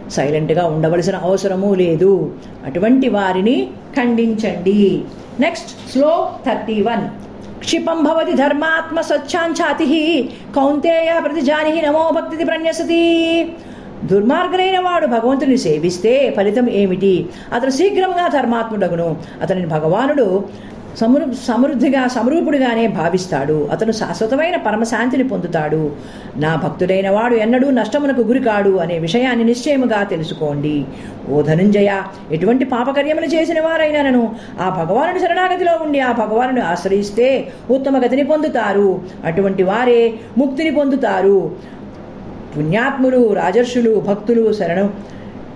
సైలెంట్గా 0.09 0.65
ఉండవలసిన 0.65 1.15
అవసరము 1.15 1.73
లేదు. 1.73 2.31
అటువంటి 2.65 3.09
వారిని 3.09 3.67
ఖండించండి. 3.97 5.01
నెక్స్ట్ 5.39 5.91
స్లో 5.91 6.29
థర్టీ 6.45 6.81
వన్ 6.81 7.09
క్షిపం 7.59 8.03
భవతి 8.03 8.33
ధర్మాత్మ 8.33 9.01
స్వచ్ఛాంఛాతి 9.01 10.29
కౌంతేయ 10.55 11.19
ప్రతిజాని 11.19 11.81
నమో 11.81 12.11
భక్తి 12.15 12.45
ప్రన్యసతి. 12.45 13.51
దుర్మార్గులైన 14.05 14.79
వాడు 14.79 15.07
భగవంతుని 15.07 15.57
సేవిస్తే 15.57 16.33
ఫలితం 16.37 16.69
ఏమిటి? 16.69 17.25
అతను 17.53 17.69
శీఘ్రంగా 17.69 18.27
ధర్మాత్ముడగును. 18.27 19.17
అతనిని 19.41 19.67
భగవానుడు 19.67 20.43
సమృ 20.99 21.25
సమృద్ధిగా 21.47 22.07
సమరూపుడిగానే 22.07 22.87
భావిస్తాడు. 22.87 23.67
అతను 23.71 23.91
శాశ్వతమైన 23.91 24.55
పరమశాంతిని 24.55 25.23
పొందుతాడు. 25.23 25.91
నా 26.37 26.55
భక్తుడైన 26.55 27.09
వాడు 27.09 27.35
ఎన్నడూ 27.35 27.69
నష్టమునకు 27.69 28.21
గురికాడు 28.21 28.77
అనే 28.77 28.99
విషయాన్ని 28.99 29.45
నిశ్చయముగా 29.45 30.03
తెలుసుకోండి. 30.03 30.85
ఓ 31.29 31.41
ధనుంజయ 31.41 31.91
ఎటువంటి 32.31 32.65
పాపకర్యములు 32.65 33.25
చేసిన 33.25 33.61
వారైనను 33.61 34.35
ఆ 34.61 34.69
భగవానుడి 34.69 35.19
శరణాగతిలో 35.19 35.73
ఉండి 35.85 35.99
ఆ 35.99 36.11
భగవానుని 36.11 36.61
ఆశ్రయిస్తే 36.61 37.47
ఉత్తమ 37.71 37.97
గతిని 38.05 38.23
పొందుతారు. 38.23 39.01
అటువంటి 39.25 39.63
వారే 39.63 40.13
ముక్తిని 40.37 40.71
పొందుతారు. 40.71 41.51
పుణ్యాత్ములు 42.57 43.33
రాజర్షులు 43.33 43.99
భక్తులు 44.07 44.53
శరణు 44.53 44.89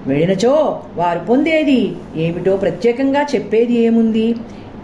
వెళ్ళినచో 0.08 0.82
వారు 0.96 1.20
పొందేది 1.20 1.96
ఏమిటో 2.16 2.58
ప్రత్యేకంగా 2.58 3.22
చెప్పేది 3.36 3.74
ఏముంది? 3.74 4.36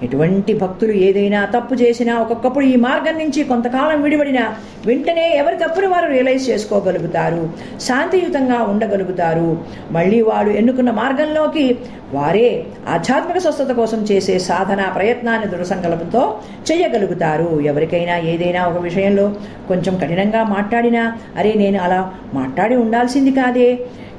ఎటువంటి 0.03 0.53
భక్తులు 0.53 0.93
ఏదైనా 1.07 1.39
తప్పు 1.55 1.75
చేసినా 1.75 2.13
ఒక్కొక్కప్పుడు 2.19 2.65
ఈ 2.65 2.75
మార్గం 2.87 3.15
నుంచి 3.19 3.43
కొంతకాలం 3.43 4.01
విడిపడినా 4.01 4.43
వెంటనే 4.85 5.25
ఎవరి 5.41 5.57
తప్పుని 5.57 5.87
వారు 5.87 6.07
రియలైజ్ 6.11 6.49
చేసుకోగలుగుతారు 6.49 7.41
శాంతియుతంగా 7.87 8.59
ఉండగలుగుతారు. 8.63 9.49
మళ్ళీ 9.91 10.21
వాడు 10.21 10.49
ఎన్నుకున్న 10.49 10.91
మార్గంలోకి 10.91 11.65
వారే 12.13 12.49
ఆధ్యాత్మిక 12.87 13.37
స్వస్థత 13.37 13.71
కోసం 13.71 13.99
చేసే 14.11 14.39
సాధన 14.39 14.81
ప్రయత్నాన్ని 14.95 15.47
దృఢసంకల్పంతో 15.51 16.23
చేయగలుగుతారు. 16.71 17.49
ఎవరికైనా 17.71 18.17
ఏదైనా 18.33 18.61
ఒక 18.65 18.79
విషయంలో 18.87 19.25
కొంచెం 19.67 19.95
కఠినంగా 19.95 20.43
మాట్లాడినా 20.55 21.03
అరే 21.37 21.53
నేను 21.53 21.79
అలా 21.79 22.01
మాట్లాడి 22.33 22.75
ఉండాల్సింది 22.75 23.31
కాదే. 23.31 23.69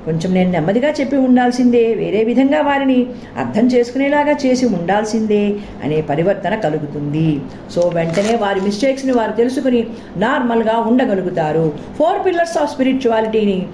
కొంచెం 0.04 0.30
నేను 0.34 0.50
నెమ్మదిగా 0.50 0.90
చెప్పి 1.00 1.16
ఉండాల్సిందే 1.16 1.84
వేరే 1.94 2.24
విధంగా 2.24 2.60
వారిని 2.60 3.06
అర్థం 3.36 3.66
చేసుకునేలాగా 3.66 4.34
చేసి 4.46 4.66
ఉండాల్సిందే 4.66 5.54
అనే 5.84 6.00
పరివర్తన 6.00 6.54
కలుగుతుంది. 6.54 7.28
సో 7.74 7.90
వెంటనే 7.94 8.34
వారి 8.36 8.60
మిస్టేక్స్ని 8.60 9.12
వారు 9.12 9.32
తెలుసుకుని 9.32 9.86
నార్మల్గా 10.16 10.76
ఉండగలుగుతారు. 10.90 11.72
ఫోర్ 11.98 12.26
పిల్లర్స్ 12.26 12.58
ఆఫ్ 12.58 12.72
స్పిరిచువాలిటీని 12.74 13.66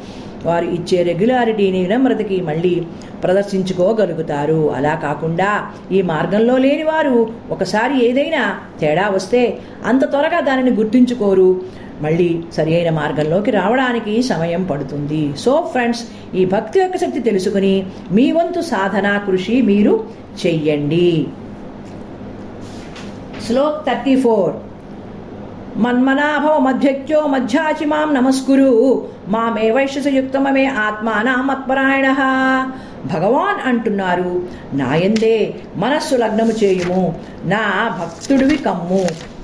వారు 0.47 0.67
ఇచ్చే 0.67 1.03
రెగ్యులారిటీని 1.03 1.79
వినమ్రతకి 1.85 2.41
మళ్ళీ 2.41 2.75
ప్రదర్శించుకోగలుగుతారు. 3.25 4.71
అలా 4.77 4.95
కాకుండా 4.95 5.51
ఈ 5.93 6.03
మార్గంలో 6.03 6.57
లేని 6.59 6.83
వారు 6.83 7.17
ఒకసారి 7.51 7.95
ఏదైనా 8.09 8.43
తేడా 8.81 9.07
వస్తే 9.09 9.59
అంత 9.87 10.03
త్వరగా 10.11 10.41
దానిని 10.41 10.71
గుర్తించుకోరు. 10.71 11.49
మళ్ళీ 12.01 12.43
సరి 12.57 12.75
అయిన 12.75 12.91
మార్గంలోకి 12.91 13.51
రావడానికి 13.51 14.23
సమయం 14.23 14.65
పడుతుంది. 14.65 15.37
సో 15.37 15.69
ఫ్రెండ్స్ 15.73 16.03
ఈ 16.35 16.45
భక్తి 16.45 16.81
యొక్క 16.81 16.97
శక్తి 16.97 17.21
తెలుసుకుని 17.21 17.87
మీ 18.11 18.33
వంతు 18.33 18.61
సాధన 18.61 19.19
కృషి 19.27 19.63
మీరు 19.63 20.05
చెయ్యండి. 20.47 21.27
Shlok 23.47 23.87
thirty 23.87 24.21
four. 24.21 24.55
మన్మనాభవ 25.79 26.59
మధ్యక్యో 26.59 27.21
మధ్యాచి 27.27 27.87
మాం 27.87 28.15
నమస్కురు. 28.15 29.09
మామే 29.29 29.71
వైశ్యసయుక్తమమే 29.71 30.67
ఆత్మానా 30.67 31.43
మత్పరాయణ 31.43 32.09
భగవాన్ 33.07 33.69
అంటున్నారు 33.69 34.43
నాయందే 34.75 35.55
మనస్సు 35.77 36.15
లగ్నము 36.15 36.65
చేయుము 36.65 37.15
నా 37.45 37.89
భక్తుడివి 38.01 38.57
కమ్ము. 38.57 39.36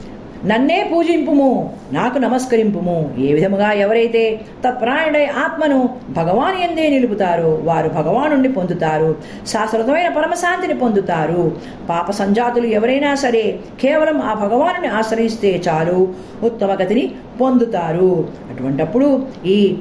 నన్నే 0.47 0.91
పూజింపుము 0.93 1.75
నాకు 1.93 2.19
నమస్కరింపుము. 2.19 3.15
ఏ 3.19 3.33
విధముగా 3.33 3.73
ఎవరైతే 3.73 4.23
తత్ప్రాయుడై 4.65 5.27
ఆత్మను 5.27 5.79
భగవాన్ 6.11 6.57
ఎందే 6.57 6.89
నిలుపుతారో 6.89 7.51
వారు 7.63 7.89
భగవానుణ్ణి 7.89 8.51
పొందుతారు. 8.53 9.11
శాశ్వతమైన 9.47 10.09
పరమశాంతిని 10.09 10.75
పొందుతారు. 10.75 11.57
పాప 11.89 12.11
సంజాతులు 12.11 12.67
ఎవరైనా 12.67 13.15
సరే 13.15 13.45
కేవలం 13.81 14.23
ఆ 14.23 14.35
భగవానుని 14.35 14.89
ఆశ్రయిస్తే 14.89 15.63
చాలు 15.69 16.15
ఉత్తమ 16.43 16.73
గతిని 16.83 17.05
పొందుతారు. 17.41 18.29
అటువంటప్పుడు 18.51 19.27
ఈ 19.47 19.77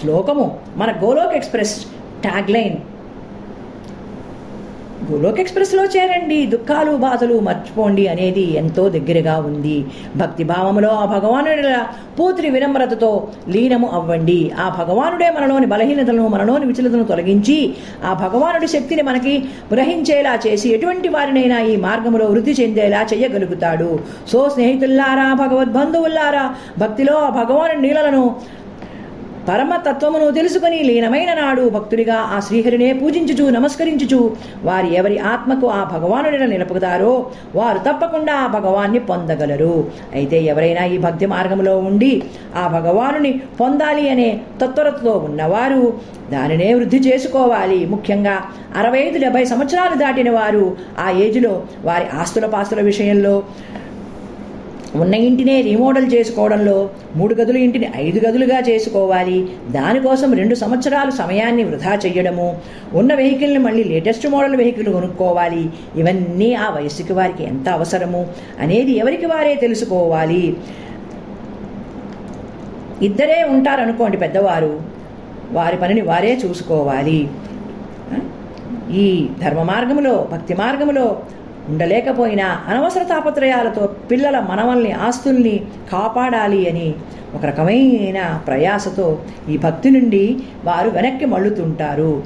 శ్లోకము 0.00 0.56
మన 0.76 0.90
గోలోక్ 1.04 1.34
ఎక్స్ప్రెస్ 1.34 1.76
ట్యాగ్లైన్ 2.22 2.76
గోలోక్ 5.10 5.40
ఎక్స్ప్రెస్లో 5.40 5.84
చేరండి 5.84 6.46
దుఃఖాలు 6.46 6.92
బాధలు 6.96 7.40
మర్చిపోండి 7.40 8.08
అనేది 8.08 8.56
ఎంతో 8.56 8.88
దగ్గరగా 8.88 9.36
ఉంది. 9.38 9.84
భక్తి 10.16 10.44
భావములో 10.44 10.88
ఆ 10.88 11.04
భగవానుడి 11.04 11.62
పూర్తి 12.18 12.50
వినమ్రతతో 12.50 13.28
లీనము 13.48 13.88
అవ్వండి. 13.90 14.52
ఆ 14.58 14.66
భగవానుడే 14.80 15.30
మనలోని 15.30 15.66
బలహీనతలను 15.66 16.28
మనలోని 16.28 16.66
విచలతను 16.66 17.04
తొలగించి 17.04 17.74
ఆ 18.04 18.12
భగవానుడి 18.12 18.66
శక్తిని 18.66 19.02
మనకి 19.02 19.44
గ్రహించేలా 19.72 20.38
చేసి 20.46 20.68
ఎటువంటి 20.74 21.08
వారినైనా 21.08 21.60
ఈ 21.60 21.76
మార్గంలో 21.76 22.26
వృద్ధి 22.26 22.52
చెందేలా 22.62 23.06
చేయగలుగుతాడు. 23.14 23.98
సో 24.32 24.48
స్నేహితుల్లారా 24.48 25.34
భగవద్బంధువుల్లారా 25.34 26.54
భక్తిలో 26.78 27.14
ఆ 27.14 27.30
భగవాను 27.30 27.80
నీళ్ళలను 27.80 28.36
పరమతత్వమును 29.48 30.26
తెలుసుకుని 30.30 30.78
లీనమైన 30.88 31.30
నాడు 31.34 31.64
భక్తుడిగా 31.76 32.16
ఆ 32.34 32.36
శ్రీహరినే 32.46 32.88
పూజించుచు 32.92 33.44
నమస్కరించుచు 33.50 34.20
వారి 34.64 34.88
ఎవరి 34.94 35.16
ఆత్మకు 35.32 35.66
ఆ 35.78 35.80
భగవానుడిని 35.92 36.46
నిలుపుతారో 36.46 37.12
వారు 37.54 37.80
తప్పకుండా 37.88 38.34
ఆ 38.44 38.46
భగవాన్ని 38.56 39.00
పొందగలరు. 39.10 39.74
అయితే 40.14 40.38
ఎవరైనా 40.52 40.84
ఈ 40.94 40.98
భక్తి 40.98 41.26
మార్గంలో 41.26 41.74
ఉండి 41.90 42.12
ఆ 42.56 42.64
భగవానుని 42.76 43.32
పొందాలి 43.60 44.04
అనే 44.08 44.28
తత్వరతతో 44.62 45.14
ఉన్నవారు 45.28 45.84
దానినే 46.32 46.74
వృద్ధి 46.74 47.00
చేసుకోవాలి. 47.08 47.80
ముఖ్యంగా 47.86 48.36
అరవై 48.76 49.00
ఐదు 49.06 49.18
డెబ్బై 49.18 49.44
సంవత్సరాలు 49.44 49.94
దాటిన 49.94 50.30
వారు 50.30 50.64
ఆ 50.98 51.08
ఏజ్లో 51.24 51.52
వారి 51.84 52.06
ఆస్తుల 52.20 52.46
పాస్తుల 52.46 52.80
విషయంలో 52.90 53.34
ఉన్న 55.00 55.14
ఇంటినే 55.14 55.54
రీమోడల్ 55.60 56.06
చేసుకోవడంలో 56.14 56.90
మూడు 57.16 57.34
గదుల 57.34 57.56
ఇంటిని 57.56 57.86
ఐదు 57.96 58.18
గదులుగా 58.26 58.58
చేసుకోవాలి. 58.60 59.38
దానికోసం 59.70 60.32
రెండు 60.32 60.54
సంవత్సరాలు 60.54 61.10
సమయాన్ని 61.10 61.64
వృధా 61.64 61.94
చేయడము 61.94 62.56
ఉన్న 62.94 63.14
వెహికల్ని 63.14 63.58
మళ్ళీ 63.58 63.84
లేటెస్ట్ 63.84 64.26
మోడల్ 64.28 64.56
వెహికల్ 64.56 64.92
కొనుక్కోవాలి. 64.92 65.64
ఇవన్నీ 65.96 66.54
ఆ 66.54 66.68
వయసుకి 66.70 67.12
వారికి 67.12 67.44
ఎంత 67.44 67.68
అవసరము 67.68 68.26
అనేది 68.60 68.92
ఎవరికి 68.92 69.26
వారే 69.26 69.54
తెలుసుకోవాలి. 69.54 70.56
ఇద్దరే 73.02 73.44
ఉంటారనుకోండి 73.44 74.16
పెద్దవారు 74.16 74.82
వారి 75.52 75.76
పనిని 75.76 76.00
వారే 76.00 76.38
చూసుకోవాలి. 76.44 77.28
ఈ 78.92 79.28
ధర్మ 79.42 79.62
మార్గములో 79.62 80.28
భక్తి 80.32 80.54
మార్గములో 80.54 81.06
ఉండలేకపోయినా 81.68 82.60
అనవసర 82.68 83.02
తాపత్రయాలతో 83.02 83.86
పిల్లల 83.86 84.40
మనవల్ని 84.40 84.92
ఆస్తుల్ని 84.92 85.60
కాపాడాలి 85.92 86.68
అని 86.68 86.94
ఒక 87.34 87.44
రకమైన 87.44 88.40
ప్రయాసతో 88.46 89.18
ఈ 89.50 89.56
భక్తి 89.56 89.90
నుండి 89.90 90.38
వారు 90.64 90.88
వెనక్కి 90.90 91.24
మళ్ళుతుంటారు. 91.24 92.22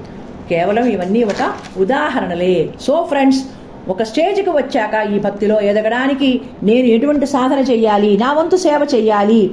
కేవలం 0.49 0.85
ఇవన్నీ 0.85 1.23
ఒక 1.23 1.53
ఉదాహరణలే. 1.77 2.71
సో 2.81 3.05
ఫ్రెండ్స్ 3.09 3.45
ఒక 3.89 4.03
స్టేజ్కి 4.03 4.51
వచ్చాక 4.51 5.11
ఈ 5.11 5.19
భక్తిలో 5.19 5.61
ఎదగడానికి 5.61 6.41
నేను 6.63 6.87
ఎటువంటి 6.87 7.27
సాధన 7.27 7.59
చేయాలి? 7.59 8.17
నా 8.17 8.33
వంతు 8.33 8.57
సేవ 8.57 8.87
చేయాలి? 8.95 9.51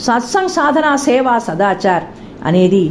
సత్సంగ్ 0.00 0.48
సాధన 0.48 0.96
సేవ 0.96 1.38
సదాచార్ 1.38 2.02
అనేది 2.44 2.90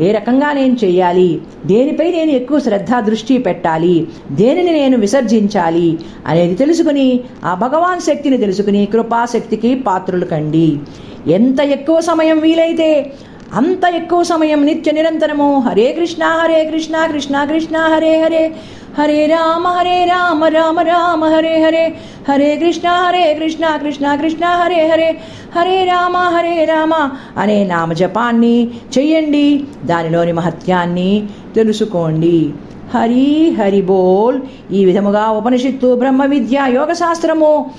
ఏ 0.00 0.12
రకంగా 0.12 0.52
నేను 0.52 0.76
చేయాలి 0.84 1.40
దేనిపై 1.66 2.10
నేను 2.10 2.30
ఎక్కువ 2.30 2.60
శ్రద్ధ 2.60 2.94
దృష్టి 2.98 3.38
పెట్టాలి? 3.38 4.06
దేనిని 4.32 4.72
నేను 4.72 4.98
విసర్జించాలి? 4.98 5.98
అనేది 6.26 6.54
తెలుసుకుని 6.54 7.20
ఆ 7.44 7.54
భగవాన్ 7.54 8.00
శక్తిని 8.00 8.38
తెలుసుకుని 8.38 8.86
కృపాశక్తికి 8.86 9.74
పాత్రులు 9.74 10.24
కండి. 10.24 10.78
ఎంత 11.26 11.60
ఎక్కువ 11.60 12.00
సమయం 12.00 12.38
వీలైతే 12.38 13.12
అంత 13.54 13.94
ఎక్కువ 13.94 14.22
సమయం 14.22 14.66
నిత్య 14.66 14.92
నిరంతరము. 14.92 15.58
హరే 15.58 15.92
కృష్ణ 15.92 16.24
హరే 16.24 16.64
కృష్ణ 16.64 17.06
కృష్ణ 17.06 17.44
కృష్ణ 17.44 17.76
హరే 17.76 18.22
హరే. 18.22 18.52
హరే 18.98 19.26
రామ 19.26 19.68
హరే 19.68 20.04
రామ 20.04 20.44
రామ 20.44 20.80
రామ 20.80 21.24
హరే 21.24 21.62
హరే. 21.62 21.96
హరే 22.28 22.56
కృష్ణ 22.56 22.88
హరే 22.88 23.34
కృష్ణ 23.34 23.76
కృష్ణ 23.76 24.14
కృష్ణ 24.14 24.44
హరే 24.44 24.88
హరే. 24.88 25.20
హరే 25.56 25.84
రామ 25.84 26.16
హరే 26.16 26.64
రామ. 26.64 27.10
అనే 27.36 27.64
నామజపాన్ని 27.64 28.70
చెయ్యండి. 28.98 29.64
దానిలోని 29.84 30.32
మహత్యాన్ని 30.32 31.26
తెలుసుకోండి. 31.54 32.52
హరి 32.94 33.50
హరి 33.50 33.82
బోల్. 33.82 34.40
ఈ 34.72 34.84
విధముగా 34.84 35.30
ఉపనిషత్తు 35.30 35.94
బ్రహ్మ 35.94 36.24
విద్య 36.24 36.64
యోగ 36.68 36.92
శాస్త్రము 36.92 37.70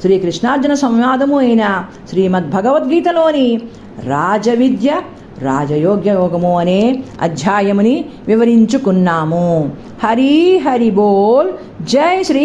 శ్రీకృష్ణార్జున 0.00 0.74
సంవాదము 0.74 1.38
అయిన 1.38 1.84
శ్రీమద్ 2.08 2.50
భగవద్గీతలోని 2.50 3.60
రాజవిద్య 4.04 5.00
రాజయోగ్య 5.42 6.10
యోగము 6.10 6.58
అనే 6.58 6.80
అధ్యాయముని 7.20 8.04
వివరించుకున్నాము. 8.26 9.70
హరి 10.04 10.58
హరి 10.58 10.90
బోల్. 10.90 11.50
జై 11.86 12.22
శ్రీ 12.22 12.44